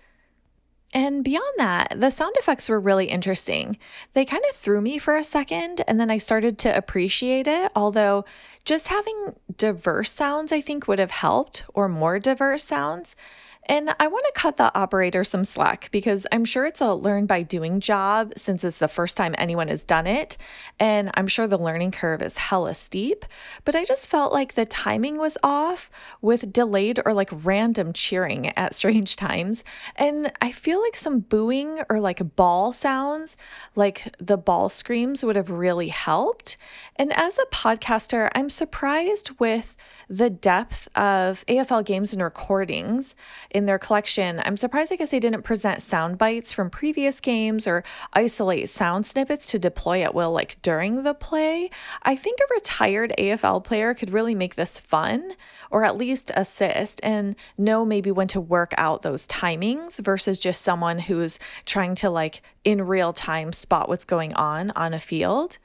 And 0.93 1.23
beyond 1.23 1.53
that, 1.57 1.93
the 1.95 2.09
sound 2.09 2.35
effects 2.37 2.67
were 2.67 2.79
really 2.79 3.05
interesting. 3.05 3.77
They 4.13 4.25
kind 4.25 4.43
of 4.49 4.55
threw 4.55 4.81
me 4.81 4.97
for 4.97 5.15
a 5.15 5.23
second, 5.23 5.83
and 5.87 5.99
then 5.99 6.09
I 6.09 6.17
started 6.17 6.57
to 6.59 6.75
appreciate 6.75 7.45
it. 7.45 7.71
Although, 7.75 8.25
just 8.65 8.87
having 8.87 9.35
diverse 9.55 10.11
sounds, 10.11 10.51
I 10.51 10.61
think, 10.61 10.87
would 10.87 10.99
have 10.99 11.11
helped, 11.11 11.63
or 11.75 11.87
more 11.87 12.17
diverse 12.17 12.63
sounds. 12.63 13.15
And 13.69 13.93
I 13.99 14.07
want 14.07 14.25
to 14.25 14.31
cut 14.41 14.57
the 14.57 14.75
operator 14.75 15.23
some 15.23 15.45
slack 15.45 15.89
because 15.91 16.25
I'm 16.31 16.43
sure 16.43 16.65
it's 16.65 16.81
a 16.81 16.95
learn 16.95 17.27
by 17.27 17.43
doing 17.43 17.79
job 17.79 18.33
since 18.35 18.63
it's 18.63 18.79
the 18.79 18.87
first 18.87 19.15
time 19.15 19.35
anyone 19.37 19.67
has 19.67 19.85
done 19.85 20.07
it. 20.07 20.37
And 20.79 21.11
I'm 21.13 21.27
sure 21.27 21.45
the 21.45 21.59
learning 21.59 21.91
curve 21.91 22.23
is 22.23 22.35
hella 22.35 22.73
steep. 22.73 23.25
But 23.65 23.75
I 23.75 23.85
just 23.85 24.07
felt 24.07 24.33
like 24.33 24.55
the 24.55 24.65
timing 24.65 25.17
was 25.17 25.37
off 25.43 25.91
with 26.19 26.51
delayed 26.51 26.99
or 27.05 27.13
like 27.13 27.29
random 27.31 27.93
cheering 27.93 28.47
at 28.57 28.73
strange 28.73 29.15
times. 29.15 29.63
And 29.95 30.31
I 30.41 30.51
feel 30.51 30.81
like 30.81 30.95
some 30.95 31.19
booing 31.19 31.83
or 31.91 31.99
like 31.99 32.35
ball 32.35 32.73
sounds, 32.73 33.37
like 33.75 34.07
the 34.17 34.37
ball 34.37 34.69
screams, 34.69 35.23
would 35.23 35.35
have 35.35 35.51
really 35.51 35.89
helped. 35.89 36.57
And 36.95 37.13
as 37.15 37.37
a 37.37 37.45
podcaster, 37.55 38.29
I'm 38.33 38.49
surprised 38.49 39.39
with 39.39 39.75
the 40.07 40.31
depth 40.31 40.87
of 40.95 41.45
AFL 41.45 41.85
games 41.85 42.13
and 42.13 42.23
recordings 42.23 43.13
in 43.59 43.65
their 43.65 43.77
collection. 43.77 44.41
I'm 44.45 44.57
surprised, 44.57 44.91
I 44.91 44.95
guess, 44.95 45.11
they 45.11 45.19
didn't 45.19 45.43
present 45.43 45.81
sound 45.81 46.17
bites 46.17 46.53
from 46.53 46.69
previous 46.69 47.19
games 47.19 47.67
or 47.67 47.83
isolate 48.13 48.69
sound 48.69 49.05
snippets 49.05 49.45
to 49.47 49.59
deploy 49.59 50.01
at 50.01 50.15
will, 50.15 50.31
like 50.31 50.59
during 50.61 51.03
the 51.03 51.13
play. 51.13 51.69
I 52.03 52.15
think 52.15 52.39
a 52.39 52.53
retired 52.55 53.13
AFL 53.19 53.63
player 53.63 53.93
could 53.93 54.11
really 54.11 54.33
make 54.33 54.55
this 54.55 54.79
fun 54.79 55.33
or 55.69 55.83
at 55.83 55.97
least 55.97 56.31
assist 56.35 57.01
and 57.03 57.35
know 57.57 57.85
maybe 57.85 58.11
when 58.11 58.27
to 58.27 58.39
work 58.39 58.73
out 58.77 59.01
those 59.01 59.27
timings 59.27 59.99
versus 59.99 60.39
just 60.39 60.61
someone 60.61 60.97
who's 60.97 61.37
trying 61.65 61.95
to, 61.95 62.09
like, 62.09 62.41
in 62.63 62.87
real 62.87 63.11
time 63.11 63.51
spot 63.51 63.89
what's 63.89 64.05
going 64.05 64.33
on 64.33 64.71
on 64.71 64.93
a 64.93 64.99
field. 64.99 65.57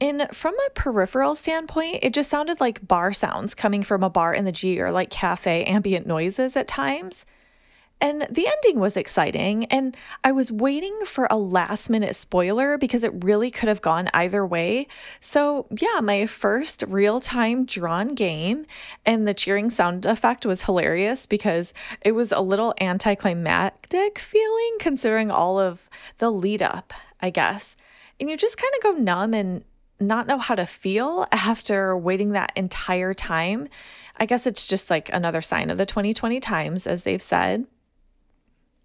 And 0.00 0.28
from 0.32 0.54
a 0.54 0.70
peripheral 0.70 1.34
standpoint, 1.34 2.00
it 2.02 2.12
just 2.12 2.28
sounded 2.28 2.60
like 2.60 2.86
bar 2.86 3.12
sounds 3.12 3.54
coming 3.54 3.82
from 3.82 4.02
a 4.02 4.10
bar 4.10 4.34
in 4.34 4.44
the 4.44 4.52
G 4.52 4.80
or 4.80 4.90
like 4.90 5.08
cafe 5.08 5.64
ambient 5.64 6.06
noises 6.06 6.54
at 6.54 6.68
times. 6.68 7.24
And 7.98 8.26
the 8.30 8.46
ending 8.46 8.78
was 8.78 8.98
exciting, 8.98 9.64
and 9.66 9.96
I 10.22 10.30
was 10.30 10.52
waiting 10.52 10.94
for 11.06 11.26
a 11.30 11.38
last 11.38 11.88
minute 11.88 12.14
spoiler 12.14 12.76
because 12.76 13.04
it 13.04 13.24
really 13.24 13.50
could 13.50 13.70
have 13.70 13.80
gone 13.80 14.10
either 14.12 14.44
way. 14.44 14.86
So, 15.18 15.66
yeah, 15.70 16.00
my 16.02 16.26
first 16.26 16.84
real 16.86 17.20
time 17.20 17.64
drawn 17.64 18.08
game, 18.08 18.66
and 19.06 19.26
the 19.26 19.32
cheering 19.32 19.70
sound 19.70 20.04
effect 20.04 20.44
was 20.44 20.64
hilarious 20.64 21.24
because 21.24 21.72
it 22.02 22.12
was 22.12 22.32
a 22.32 22.40
little 22.42 22.74
anticlimactic 22.82 24.18
feeling 24.18 24.76
considering 24.78 25.30
all 25.30 25.58
of 25.58 25.88
the 26.18 26.30
lead 26.30 26.60
up, 26.60 26.92
I 27.22 27.30
guess. 27.30 27.78
And 28.20 28.28
you 28.28 28.36
just 28.36 28.58
kind 28.58 28.74
of 28.76 28.82
go 28.82 28.92
numb 28.92 29.32
and 29.32 29.64
not 29.98 30.26
know 30.26 30.38
how 30.38 30.54
to 30.54 30.66
feel 30.66 31.26
after 31.32 31.96
waiting 31.96 32.30
that 32.30 32.52
entire 32.56 33.14
time. 33.14 33.68
I 34.16 34.26
guess 34.26 34.46
it's 34.46 34.66
just 34.66 34.90
like 34.90 35.10
another 35.12 35.42
sign 35.42 35.70
of 35.70 35.78
the 35.78 35.86
2020 35.86 36.40
times, 36.40 36.86
as 36.86 37.04
they've 37.04 37.22
said. 37.22 37.66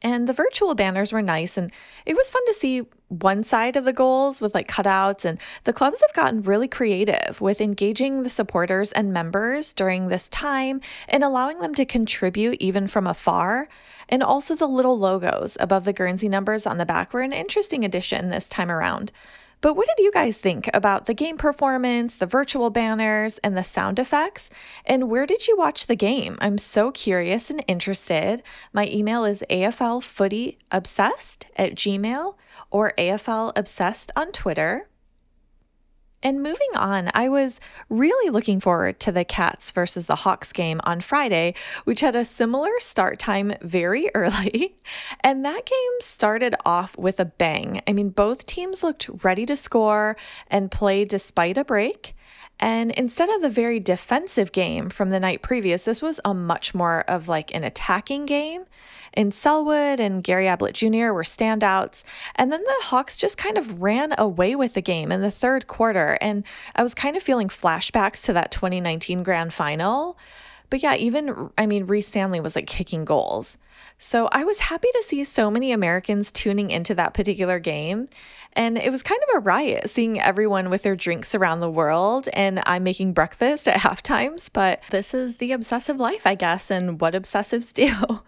And 0.03 0.27
the 0.27 0.33
virtual 0.33 0.73
banners 0.73 1.13
were 1.13 1.21
nice, 1.21 1.57
and 1.57 1.71
it 2.07 2.15
was 2.15 2.31
fun 2.31 2.43
to 2.47 2.53
see 2.55 2.81
one 3.07 3.43
side 3.43 3.75
of 3.75 3.85
the 3.85 3.93
goals 3.93 4.41
with 4.41 4.55
like 4.55 4.67
cutouts. 4.67 5.25
And 5.25 5.39
the 5.63 5.73
clubs 5.73 6.01
have 6.01 6.15
gotten 6.15 6.41
really 6.41 6.67
creative 6.67 7.39
with 7.39 7.61
engaging 7.61 8.23
the 8.23 8.29
supporters 8.29 8.91
and 8.93 9.13
members 9.13 9.73
during 9.73 10.07
this 10.07 10.27
time 10.29 10.81
and 11.07 11.23
allowing 11.23 11.59
them 11.59 11.75
to 11.75 11.85
contribute 11.85 12.57
even 12.59 12.87
from 12.87 13.05
afar. 13.05 13.67
And 14.09 14.23
also, 14.23 14.55
the 14.55 14.67
little 14.67 14.97
logos 14.97 15.55
above 15.59 15.85
the 15.85 15.93
Guernsey 15.93 16.29
numbers 16.29 16.65
on 16.65 16.79
the 16.79 16.85
back 16.85 17.13
were 17.13 17.21
an 17.21 17.33
interesting 17.33 17.85
addition 17.85 18.29
this 18.29 18.49
time 18.49 18.71
around. 18.71 19.11
But 19.61 19.75
what 19.75 19.87
did 19.95 20.03
you 20.03 20.11
guys 20.11 20.37
think 20.39 20.69
about 20.73 21.05
the 21.05 21.13
game 21.13 21.37
performance, 21.37 22.17
the 22.17 22.25
virtual 22.25 22.71
banners, 22.71 23.37
and 23.43 23.55
the 23.55 23.63
sound 23.63 23.99
effects? 23.99 24.49
And 24.85 25.07
where 25.09 25.27
did 25.27 25.47
you 25.47 25.55
watch 25.55 25.85
the 25.85 25.95
game? 25.95 26.37
I'm 26.41 26.57
so 26.57 26.91
curious 26.91 27.51
and 27.51 27.63
interested. 27.67 28.41
My 28.73 28.87
email 28.87 29.23
is 29.23 29.43
aflfootyobsessed 29.51 31.43
at 31.55 31.75
gmail 31.75 32.35
or 32.71 32.93
aflobsessed 32.97 34.09
on 34.15 34.31
Twitter. 34.31 34.87
And 36.23 36.43
moving 36.43 36.69
on, 36.75 37.09
I 37.13 37.29
was 37.29 37.59
really 37.89 38.29
looking 38.29 38.59
forward 38.59 38.99
to 39.01 39.11
the 39.11 39.25
Cats 39.25 39.71
versus 39.71 40.05
the 40.05 40.17
Hawks 40.17 40.53
game 40.53 40.79
on 40.83 41.01
Friday, 41.01 41.55
which 41.83 42.01
had 42.01 42.15
a 42.15 42.23
similar 42.23 42.71
start 42.79 43.17
time 43.17 43.53
very 43.61 44.09
early. 44.15 44.75
And 45.21 45.43
that 45.45 45.65
game 45.65 45.99
started 45.99 46.55
off 46.65 46.97
with 46.97 47.19
a 47.19 47.25
bang. 47.25 47.81
I 47.87 47.93
mean, 47.93 48.09
both 48.09 48.45
teams 48.45 48.83
looked 48.83 49.09
ready 49.23 49.45
to 49.47 49.55
score 49.55 50.15
and 50.47 50.69
play 50.69 51.05
despite 51.05 51.57
a 51.57 51.65
break. 51.65 52.15
And 52.59 52.91
instead 52.91 53.29
of 53.29 53.41
the 53.41 53.49
very 53.49 53.79
defensive 53.79 54.51
game 54.51 54.89
from 54.89 55.09
the 55.09 55.19
night 55.19 55.41
previous, 55.41 55.85
this 55.85 56.01
was 56.01 56.19
a 56.23 56.35
much 56.35 56.75
more 56.75 57.01
of 57.07 57.27
like 57.27 57.53
an 57.55 57.63
attacking 57.63 58.27
game. 58.27 58.65
And 59.13 59.33
Selwood 59.33 59.99
and 59.99 60.23
Gary 60.23 60.47
Ablett 60.47 60.75
Jr. 60.75 61.11
were 61.11 61.23
standouts. 61.23 62.03
And 62.35 62.51
then 62.51 62.63
the 62.63 62.75
Hawks 62.83 63.17
just 63.17 63.37
kind 63.37 63.57
of 63.57 63.81
ran 63.81 64.13
away 64.17 64.55
with 64.55 64.73
the 64.73 64.81
game 64.81 65.11
in 65.11 65.21
the 65.21 65.31
third 65.31 65.67
quarter. 65.67 66.17
And 66.21 66.43
I 66.75 66.83
was 66.83 66.95
kind 66.95 67.17
of 67.17 67.23
feeling 67.23 67.49
flashbacks 67.49 68.23
to 68.25 68.33
that 68.33 68.51
2019 68.51 69.23
grand 69.23 69.53
final. 69.53 70.17
But 70.71 70.81
yeah, 70.81 70.95
even, 70.95 71.49
I 71.57 71.65
mean, 71.67 71.85
Rhys 71.85 72.07
Stanley 72.07 72.39
was 72.39 72.55
like 72.55 72.65
kicking 72.65 73.03
goals. 73.03 73.57
So 73.97 74.29
I 74.31 74.45
was 74.45 74.61
happy 74.61 74.87
to 74.93 75.03
see 75.03 75.25
so 75.25 75.51
many 75.51 75.73
Americans 75.73 76.31
tuning 76.31 76.71
into 76.71 76.95
that 76.95 77.13
particular 77.13 77.59
game. 77.59 78.07
And 78.53 78.77
it 78.77 78.89
was 78.89 79.03
kind 79.03 79.19
of 79.29 79.35
a 79.35 79.39
riot 79.41 79.89
seeing 79.89 80.19
everyone 80.19 80.69
with 80.69 80.83
their 80.83 80.95
drinks 80.95 81.35
around 81.35 81.59
the 81.59 81.69
world. 81.69 82.29
And 82.31 82.63
I'm 82.65 82.83
making 82.83 83.11
breakfast 83.11 83.67
at 83.67 83.77
half 83.81 84.01
times. 84.01 84.47
But 84.47 84.81
this 84.91 85.13
is 85.13 85.37
the 85.37 85.51
obsessive 85.51 85.97
life, 85.97 86.25
I 86.25 86.35
guess, 86.35 86.71
and 86.71 87.01
what 87.01 87.15
obsessives 87.15 87.73
do. 87.73 88.21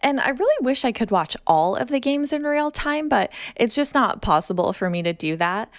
And 0.00 0.20
I 0.20 0.30
really 0.30 0.64
wish 0.64 0.84
I 0.84 0.92
could 0.92 1.10
watch 1.10 1.36
all 1.46 1.76
of 1.76 1.88
the 1.88 2.00
games 2.00 2.32
in 2.32 2.42
real 2.42 2.70
time, 2.70 3.08
but 3.08 3.32
it's 3.56 3.74
just 3.74 3.94
not 3.94 4.22
possible 4.22 4.72
for 4.72 4.90
me 4.90 5.02
to 5.02 5.12
do 5.12 5.36
that. 5.36 5.70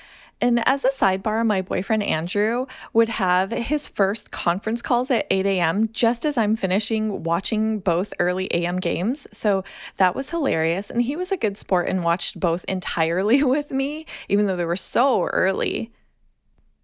And 0.44 0.62
as 0.68 0.84
a 0.84 0.90
sidebar, 0.90 1.46
my 1.46 1.62
boyfriend 1.62 2.04
Andrew 2.04 2.66
would 2.92 3.08
have 3.08 3.52
his 3.52 3.88
first 3.88 4.32
conference 4.32 4.82
calls 4.82 5.10
at 5.10 5.26
8 5.32 5.46
a.m. 5.46 5.88
just 5.94 6.26
as 6.26 6.38
I'm 6.38 6.58
finishing 6.58 7.24
watching 7.24 7.80
both 7.80 8.14
early 8.20 8.54
AM 8.54 8.82
games. 8.82 9.26
So 9.32 9.64
that 9.98 10.16
was 10.16 10.32
hilarious. 10.32 10.90
And 10.90 11.02
he 11.02 11.16
was 11.16 11.32
a 11.32 11.38
good 11.38 11.56
sport 11.56 11.88
and 11.88 12.04
watched 12.04 12.42
both 12.42 12.66
entirely 12.66 13.42
with 13.44 13.72
me, 13.72 14.06
even 14.28 14.48
though 14.48 14.58
they 14.58 14.66
were 14.66 14.76
so 14.76 15.28
early. 15.28 15.94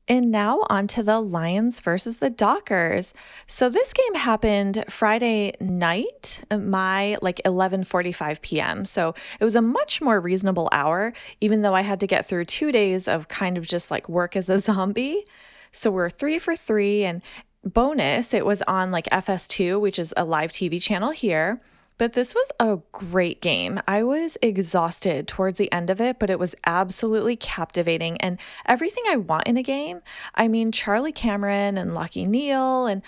And 0.10 0.32
now 0.32 0.66
on 0.72 0.88
to 0.88 1.04
the 1.04 1.22
Lions 1.22 1.80
versus 1.82 2.18
the 2.18 2.32
Dockers. 2.32 3.14
So 3.46 3.70
this 3.70 3.94
game 3.94 4.16
happened 4.16 4.84
Friday 4.90 5.54
night, 5.62 6.44
my 6.52 7.16
like 7.22 7.40
11:45 7.46 8.42
p.m. 8.42 8.86
So 8.86 9.14
it 9.40 9.44
was 9.44 9.56
a 9.56 9.62
much 9.62 10.02
more 10.02 10.20
reasonable 10.20 10.68
hour 10.72 11.14
even 11.42 11.62
though 11.62 11.76
I 11.76 11.82
had 11.82 12.00
to 12.00 12.08
get 12.08 12.26
through 12.26 12.46
2 12.46 12.72
days 12.72 13.08
of 13.08 13.28
kind 13.28 13.56
of 13.56 13.68
just 13.68 13.92
like 13.92 14.10
work 14.10 14.36
as 14.36 14.50
a 14.50 14.58
zombie. 14.68 15.26
So 15.72 15.92
we're 15.92 16.10
3 16.10 16.40
for 16.40 16.56
3 16.56 17.04
and 17.04 17.22
bonus 17.64 18.34
it 18.34 18.46
was 18.46 18.64
on 18.64 18.90
like 18.90 19.06
FS2, 19.12 19.80
which 19.80 20.00
is 20.00 20.12
a 20.18 20.26
live 20.26 20.52
TV 20.52 20.82
channel 20.82 21.12
here. 21.12 21.62
But 22.00 22.14
this 22.14 22.34
was 22.34 22.52
a 22.60 22.80
great 22.94 23.42
game. 23.42 23.80
I 23.86 24.04
was 24.04 24.38
exhausted 24.42 25.28
towards 25.28 25.60
the 25.60 25.72
end 25.72 25.90
of 25.90 26.00
it, 26.00 26.18
but 26.18 26.30
it 26.30 26.40
was 26.40 26.56
absolutely 26.66 27.36
captivating 27.36 28.18
and 28.18 28.40
everything 28.66 29.04
I 29.10 29.18
want 29.18 29.48
in 29.48 29.58
a 29.58 29.64
game. 29.64 30.02
I 30.34 30.48
mean, 30.48 30.72
Charlie 30.72 31.12
Cameron 31.12 31.78
and 31.78 31.92
Lachie 31.92 32.26
Neale 32.26 32.88
and 32.88 33.04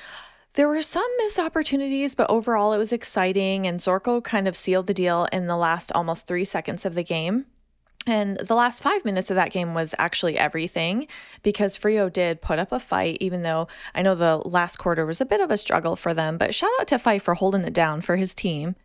there 0.55 0.67
were 0.67 0.81
some 0.81 1.07
missed 1.19 1.39
opportunities, 1.39 2.13
but 2.13 2.29
overall 2.29 2.73
it 2.73 2.77
was 2.77 2.91
exciting, 2.91 3.65
and 3.65 3.79
Zorko 3.79 4.21
kind 4.21 4.49
of 4.49 4.57
sealed 4.57 4.87
the 4.87 4.93
deal 4.93 5.25
in 5.31 5.47
the 5.47 5.55
last 5.55 5.93
almost 5.95 6.27
three 6.27 6.43
seconds 6.43 6.85
of 6.85 6.93
the 6.93 7.03
game. 7.03 7.45
And 8.07 8.37
the 8.37 8.55
last 8.55 8.81
five 8.81 9.05
minutes 9.05 9.29
of 9.29 9.35
that 9.35 9.51
game 9.51 9.75
was 9.75 9.93
actually 9.99 10.37
everything 10.37 11.07
because 11.43 11.77
Freo 11.77 12.11
did 12.11 12.41
put 12.41 12.57
up 12.57 12.71
a 12.71 12.79
fight, 12.79 13.17
even 13.21 13.43
though 13.43 13.67
I 13.93 14.01
know 14.01 14.15
the 14.15 14.37
last 14.37 14.77
quarter 14.77 15.05
was 15.05 15.21
a 15.21 15.25
bit 15.25 15.39
of 15.39 15.51
a 15.51 15.57
struggle 15.57 15.95
for 15.95 16.13
them. 16.13 16.37
But 16.37 16.55
shout 16.55 16.71
out 16.79 16.87
to 16.87 16.97
Fyfe 16.97 17.21
for 17.21 17.35
holding 17.35 17.63
it 17.63 17.73
down 17.73 18.01
for 18.01 18.15
his 18.15 18.33
team. 18.33 18.75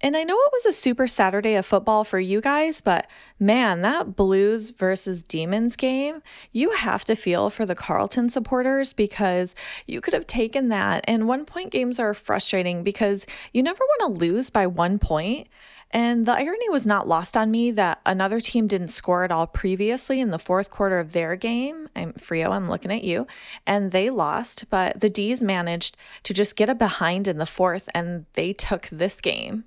And 0.00 0.18
I 0.18 0.22
know 0.22 0.34
it 0.34 0.52
was 0.52 0.66
a 0.66 0.72
super 0.72 1.06
Saturday 1.06 1.54
of 1.54 1.64
football 1.64 2.04
for 2.04 2.20
you 2.20 2.42
guys, 2.42 2.82
but 2.82 3.08
man, 3.40 3.80
that 3.80 4.16
Blues 4.16 4.70
versus 4.70 5.22
Demons 5.22 5.76
game, 5.76 6.22
you 6.52 6.72
have 6.72 7.06
to 7.06 7.16
feel 7.16 7.48
for 7.48 7.64
the 7.64 7.74
Carlton 7.74 8.28
supporters 8.28 8.92
because 8.92 9.54
you 9.86 10.02
could 10.02 10.12
have 10.12 10.26
taken 10.26 10.68
that. 10.68 11.04
And 11.08 11.26
one 11.26 11.46
point 11.46 11.70
games 11.70 11.98
are 11.98 12.12
frustrating 12.12 12.82
because 12.82 13.26
you 13.54 13.62
never 13.62 13.82
want 13.82 14.14
to 14.14 14.20
lose 14.20 14.50
by 14.50 14.66
one 14.66 14.98
point. 14.98 15.48
And 15.94 16.26
the 16.26 16.32
irony 16.32 16.68
was 16.70 16.88
not 16.88 17.06
lost 17.06 17.36
on 17.36 17.52
me 17.52 17.70
that 17.70 18.00
another 18.04 18.40
team 18.40 18.66
didn't 18.66 18.88
score 18.88 19.22
at 19.22 19.30
all 19.30 19.46
previously 19.46 20.20
in 20.20 20.30
the 20.30 20.40
fourth 20.40 20.68
quarter 20.68 20.98
of 20.98 21.12
their 21.12 21.36
game. 21.36 21.88
I'm 21.94 22.14
Freo, 22.14 22.50
I'm 22.50 22.68
looking 22.68 22.90
at 22.90 23.04
you. 23.04 23.28
And 23.64 23.92
they 23.92 24.10
lost, 24.10 24.64
but 24.70 25.00
the 25.00 25.08
D's 25.08 25.40
managed 25.40 25.96
to 26.24 26.34
just 26.34 26.56
get 26.56 26.68
a 26.68 26.74
behind 26.74 27.28
in 27.28 27.38
the 27.38 27.46
fourth 27.46 27.88
and 27.94 28.26
they 28.32 28.52
took 28.52 28.88
this 28.88 29.20
game. 29.20 29.64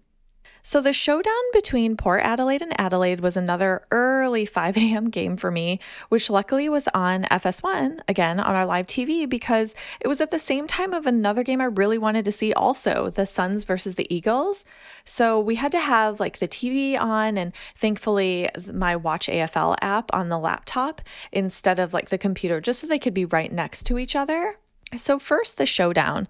So 0.67 0.82
the 0.82 0.91
showdown 0.91 1.34
between 1.53 1.95
Port 1.95 2.19
Adelaide 2.25 2.62
and 2.62 2.77
Adelaide 2.77 3.21
was 3.21 3.38
another 3.38 3.86
early 3.89 4.45
5 4.58 4.75
a.m. 4.75 5.10
game 5.10 5.38
for 5.38 5.49
me, 5.49 5.80
which 6.10 6.30
luckily 6.30 6.67
was 6.67 6.89
on 6.93 7.23
FS1, 7.23 8.01
again 8.10 8.41
on 8.41 8.53
our 8.53 8.65
live 8.65 8.86
TV, 8.86 9.30
because 9.30 9.75
it 10.01 10.10
was 10.10 10.19
at 10.19 10.30
the 10.30 10.38
same 10.38 10.67
time 10.67 10.93
of 10.93 11.06
another 11.06 11.41
game 11.41 11.62
I 11.62 11.67
really 11.67 11.97
wanted 11.97 12.25
to 12.25 12.34
see 12.34 12.51
also, 12.51 13.10
the 13.10 13.25
Suns 13.25 13.63
versus 13.63 13.95
the 13.95 14.13
Eagles. 14.13 14.65
So 15.06 15.39
we 15.39 15.56
had 15.56 15.71
to 15.71 15.80
have 15.80 16.19
like 16.19 16.39
the 16.39 16.49
TV 16.49 16.99
on 16.99 17.38
and 17.38 17.53
thankfully 17.77 18.49
my 18.73 18.97
Watch 18.97 19.27
AFL 19.27 19.77
app 19.82 20.13
on 20.13 20.27
the 20.27 20.38
laptop 20.38 20.99
instead 21.32 21.80
of 21.80 21.93
like 21.93 22.10
the 22.10 22.17
computer, 22.17 22.60
just 22.60 22.82
so 22.82 22.88
they 22.88 22.99
could 22.99 23.13
be 23.13 23.23
right 23.23 23.53
next 23.53 23.84
to 23.84 23.97
each 23.97 24.17
other. 24.17 24.58
So, 24.97 25.17
first, 25.17 25.58
the 25.58 25.65
showdown. 25.65 26.27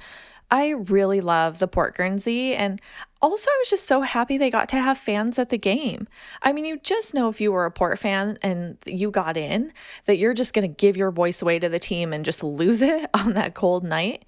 I 0.50 0.70
really 0.70 1.22
love 1.22 1.60
the 1.60 1.68
Port 1.68 1.96
Guernsey, 1.96 2.56
and 2.56 2.82
also, 3.20 3.50
I 3.50 3.58
was 3.60 3.70
just 3.72 3.88
so 3.88 4.02
happy 4.02 4.38
they 4.38 4.52
got 4.52 4.70
to 4.70 4.78
have 4.78 4.98
fans 4.98 5.40
at 5.40 5.50
the 5.50 5.58
game. 5.58 6.08
I 6.44 6.54
mean, 6.54 6.66
you 6.66 6.78
just 6.78 7.16
know 7.16 7.30
if 7.30 7.42
you 7.42 7.52
were 7.52 7.66
a 7.66 7.72
Port 7.72 7.98
fan 7.98 8.38
and 8.44 8.78
you 8.86 9.10
got 9.10 9.38
in 9.38 9.74
that 10.06 10.20
you're 10.20 10.36
just 10.36 10.54
going 10.54 10.70
to 10.70 10.76
give 10.76 10.96
your 10.96 11.10
voice 11.10 11.42
away 11.42 11.58
to 11.58 11.68
the 11.68 11.80
team 11.80 12.14
and 12.14 12.24
just 12.24 12.44
lose 12.44 12.82
it 12.84 13.10
on 13.16 13.34
that 13.34 13.56
cold 13.56 13.84
night. 13.84 14.24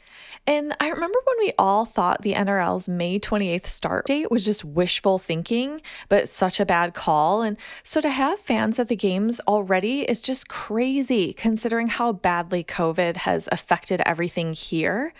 And 0.47 0.73
I 0.79 0.89
remember 0.89 1.19
when 1.23 1.37
we 1.39 1.53
all 1.59 1.85
thought 1.85 2.23
the 2.23 2.33
NRL's 2.33 2.89
May 2.89 3.19
28th 3.19 3.67
start 3.67 4.07
date 4.07 4.31
was 4.31 4.43
just 4.43 4.65
wishful 4.65 5.19
thinking, 5.19 5.81
but 6.07 6.27
such 6.27 6.59
a 6.59 6.65
bad 6.65 6.95
call. 6.95 7.43
And 7.43 7.57
so 7.83 8.01
to 8.01 8.09
have 8.09 8.39
fans 8.39 8.79
at 8.79 8.87
the 8.87 8.95
games 8.95 9.39
already 9.47 10.01
is 10.01 10.19
just 10.19 10.47
crazy 10.47 11.33
considering 11.33 11.89
how 11.89 12.13
badly 12.13 12.63
COVID 12.63 13.17
has 13.17 13.47
affected 13.51 14.01
everything 14.03 14.53
here 14.53 15.13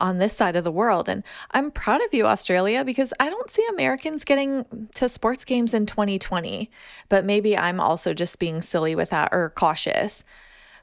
on 0.00 0.18
this 0.18 0.36
side 0.36 0.56
of 0.56 0.64
the 0.64 0.72
world. 0.72 1.08
And 1.08 1.22
I'm 1.50 1.70
proud 1.70 2.02
of 2.02 2.12
you, 2.12 2.26
Australia, 2.26 2.84
because 2.84 3.12
I 3.20 3.28
don't 3.28 3.50
see 3.50 3.66
Americans 3.70 4.24
getting 4.24 4.88
to 4.94 5.08
sports 5.08 5.44
games 5.44 5.74
in 5.74 5.86
2020. 5.86 6.70
But 7.08 7.24
maybe 7.24 7.56
I'm 7.56 7.80
also 7.80 8.14
just 8.14 8.38
being 8.38 8.60
silly 8.60 8.94
with 8.94 9.10
that 9.10 9.30
or 9.32 9.50
cautious. 9.50 10.24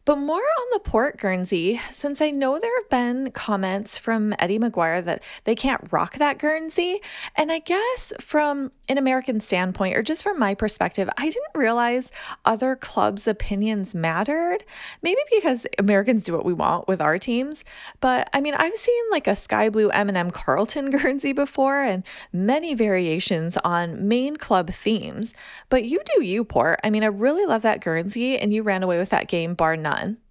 But 0.06 0.18
more 0.20 0.36
on 0.36 0.68
the 0.72 0.82
Port 0.82 1.18
Guernsey, 1.18 1.82
since 1.90 2.22
I 2.22 2.30
know 2.30 2.60
there 2.60 2.80
have 2.80 2.90
been 2.92 3.32
comments 3.32 3.98
from 3.98 4.36
Eddie 4.38 4.60
McGuire 4.60 5.04
that 5.04 5.24
they 5.46 5.56
can't 5.56 5.82
rock 5.92 6.20
that 6.20 6.38
Guernsey. 6.38 7.02
And 7.36 7.52
I 7.52 7.58
guess 7.58 8.14
from 8.22 8.72
an 8.88 9.00
American 9.00 9.40
standpoint, 9.40 9.98
or 9.98 10.04
just 10.04 10.22
from 10.22 10.38
my 10.38 10.54
perspective, 10.54 11.10
I 11.18 11.24
didn't 11.24 11.56
realize 11.56 12.12
other 12.46 12.76
clubs' 12.76 13.28
opinions 13.28 13.96
mattered. 13.96 14.64
Maybe 15.02 15.22
because 15.32 15.66
Americans 15.80 16.24
do 16.24 16.34
what 16.34 16.46
we 16.46 16.54
want 16.54 16.88
with 16.88 17.02
our 17.02 17.18
teams. 17.18 17.64
But 18.00 18.30
I 18.32 18.42
mean, 18.42 18.54
I've 18.54 18.76
seen 18.76 19.04
like 19.10 19.26
a 19.26 19.36
sky 19.36 19.72
blue 19.72 19.90
M&M 19.90 20.30
Carlton 20.30 20.92
Guernsey 20.96 21.34
before 21.34 21.82
and 21.82 22.04
many 22.32 22.76
variations 22.76 23.58
on 23.64 24.08
main 24.08 24.36
club 24.36 24.70
themes. 24.70 25.34
But 25.70 25.86
you 25.86 26.00
do 26.14 26.24
you, 26.24 26.44
Port. 26.44 26.80
I 26.84 26.92
mean, 26.92 27.04
I 27.04 27.08
really 27.08 27.48
love 27.48 27.64
that 27.64 27.82
Guernsey, 27.82 28.38
and 28.38 28.54
you 28.54 28.62
ran 28.62 28.84
away 28.84 29.00
with 29.00 29.10
that 29.10 29.28
game, 29.28 29.56
bar 29.56 29.76
none 29.76 29.95
done 29.96 30.25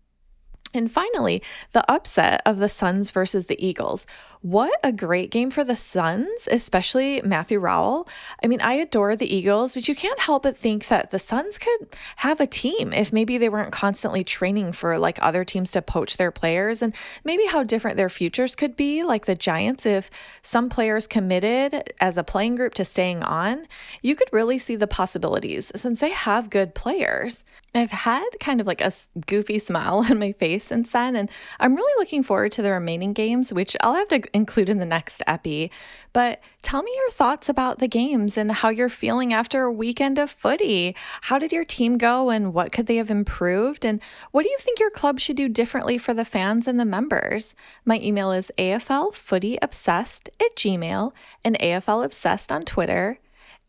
and 0.74 0.90
finally, 0.90 1.40
the 1.70 1.88
upset 1.90 2.42
of 2.44 2.58
the 2.58 2.68
Suns 2.68 3.12
versus 3.12 3.46
the 3.46 3.64
Eagles. 3.64 4.06
What 4.42 4.78
a 4.82 4.92
great 4.92 5.30
game 5.30 5.50
for 5.50 5.62
the 5.62 5.76
Suns, 5.76 6.48
especially 6.50 7.22
Matthew 7.22 7.60
Rowell. 7.60 8.08
I 8.42 8.48
mean, 8.48 8.60
I 8.60 8.74
adore 8.74 9.16
the 9.16 9.32
Eagles, 9.32 9.74
but 9.74 9.88
you 9.88 9.94
can't 9.94 10.18
help 10.18 10.42
but 10.42 10.56
think 10.56 10.88
that 10.88 11.12
the 11.12 11.18
Suns 11.18 11.58
could 11.58 11.96
have 12.16 12.40
a 12.40 12.46
team 12.46 12.92
if 12.92 13.12
maybe 13.12 13.38
they 13.38 13.48
weren't 13.48 13.72
constantly 13.72 14.24
training 14.24 14.72
for 14.72 14.98
like 14.98 15.18
other 15.22 15.44
teams 15.44 15.70
to 15.70 15.80
poach 15.80 16.16
their 16.16 16.32
players 16.32 16.82
and 16.82 16.94
maybe 17.24 17.46
how 17.46 17.62
different 17.62 17.96
their 17.96 18.10
futures 18.10 18.56
could 18.56 18.76
be, 18.76 19.02
like 19.04 19.26
the 19.26 19.34
Giants, 19.34 19.86
if 19.86 20.10
some 20.42 20.68
players 20.68 21.06
committed 21.06 21.94
as 22.00 22.18
a 22.18 22.24
playing 22.24 22.56
group 22.56 22.74
to 22.74 22.84
staying 22.84 23.22
on, 23.22 23.66
you 24.02 24.16
could 24.16 24.28
really 24.32 24.58
see 24.58 24.76
the 24.76 24.86
possibilities 24.86 25.70
since 25.74 26.00
they 26.00 26.10
have 26.10 26.50
good 26.50 26.74
players. 26.74 27.44
I've 27.74 27.90
had 27.90 28.28
kind 28.40 28.60
of 28.60 28.66
like 28.66 28.80
a 28.80 28.92
goofy 29.26 29.58
smile 29.58 30.04
on 30.10 30.18
my 30.18 30.32
face 30.32 30.63
since 30.64 30.92
then, 30.92 31.16
and 31.16 31.30
I'm 31.60 31.74
really 31.74 31.92
looking 31.98 32.22
forward 32.22 32.52
to 32.52 32.62
the 32.62 32.72
remaining 32.72 33.12
games, 33.12 33.52
which 33.52 33.76
I'll 33.82 33.94
have 33.94 34.08
to 34.08 34.22
include 34.32 34.68
in 34.68 34.78
the 34.78 34.86
next 34.86 35.22
epi. 35.26 35.70
But 36.12 36.42
tell 36.62 36.82
me 36.82 36.92
your 36.96 37.10
thoughts 37.10 37.48
about 37.48 37.78
the 37.78 37.88
games 37.88 38.36
and 38.36 38.50
how 38.50 38.68
you're 38.68 38.88
feeling 38.88 39.32
after 39.32 39.62
a 39.62 39.72
weekend 39.72 40.18
of 40.18 40.30
footy. 40.30 40.94
How 41.22 41.38
did 41.38 41.52
your 41.52 41.64
team 41.64 41.98
go 41.98 42.30
and 42.30 42.54
what 42.54 42.72
could 42.72 42.86
they 42.86 42.96
have 42.96 43.10
improved? 43.10 43.84
And 43.84 44.00
what 44.30 44.42
do 44.42 44.48
you 44.48 44.58
think 44.58 44.80
your 44.80 44.90
club 44.90 45.20
should 45.20 45.36
do 45.36 45.48
differently 45.48 45.98
for 45.98 46.14
the 46.14 46.24
fans 46.24 46.66
and 46.66 46.78
the 46.78 46.84
members? 46.84 47.54
My 47.84 47.98
email 47.98 48.32
is 48.32 48.52
aflfootyobsessed 48.58 50.28
at 50.40 50.56
gmail 50.56 51.12
and 51.44 51.58
aflobsessed 51.58 52.52
on 52.52 52.64
Twitter. 52.64 53.18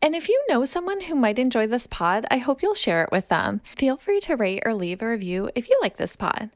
And 0.02 0.14
if 0.14 0.28
you 0.28 0.44
know 0.48 0.64
someone 0.64 1.00
who 1.00 1.14
might 1.14 1.38
enjoy 1.38 1.66
this 1.66 1.86
pod, 1.86 2.26
I 2.30 2.38
hope 2.38 2.62
you'll 2.62 2.74
share 2.74 3.02
it 3.02 3.10
with 3.10 3.28
them. 3.28 3.60
Feel 3.76 3.96
free 3.96 4.20
to 4.20 4.36
rate 4.36 4.62
or 4.66 4.74
leave 4.74 5.02
a 5.02 5.08
review 5.08 5.50
if 5.54 5.68
you 5.68 5.78
like 5.80 5.96
this 5.96 6.16
pod. 6.16 6.50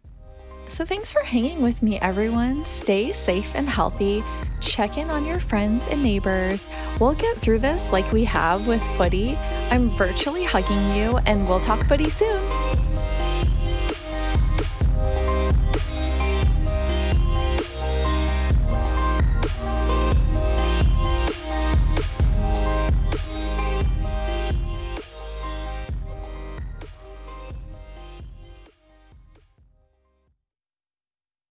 So 0.71 0.85
thanks 0.85 1.13
for 1.13 1.25
hanging 1.25 1.63
with 1.63 1.83
me, 1.83 1.99
everyone. 1.99 2.65
Stay 2.65 3.11
safe 3.11 3.57
and 3.57 3.69
healthy. 3.69 4.23
Check 4.61 4.99
in 4.99 5.11
on 5.11 5.27
your 5.27 5.41
friends 5.41 5.89
and 5.89 6.01
neighbors. 6.01 6.69
We'll 7.01 7.15
get 7.15 7.37
through 7.39 7.59
this 7.59 7.91
like 7.91 8.11
we 8.13 8.23
have 8.27 8.69
with 8.69 8.81
footy. 8.97 9.37
I'm 9.73 9.89
virtually 9.89 10.45
hugging 10.45 10.95
you, 10.95 11.19
and 11.27 11.49
we'll 11.49 11.59
talk 11.59 11.85
footy 11.87 12.09
soon. 12.09 12.41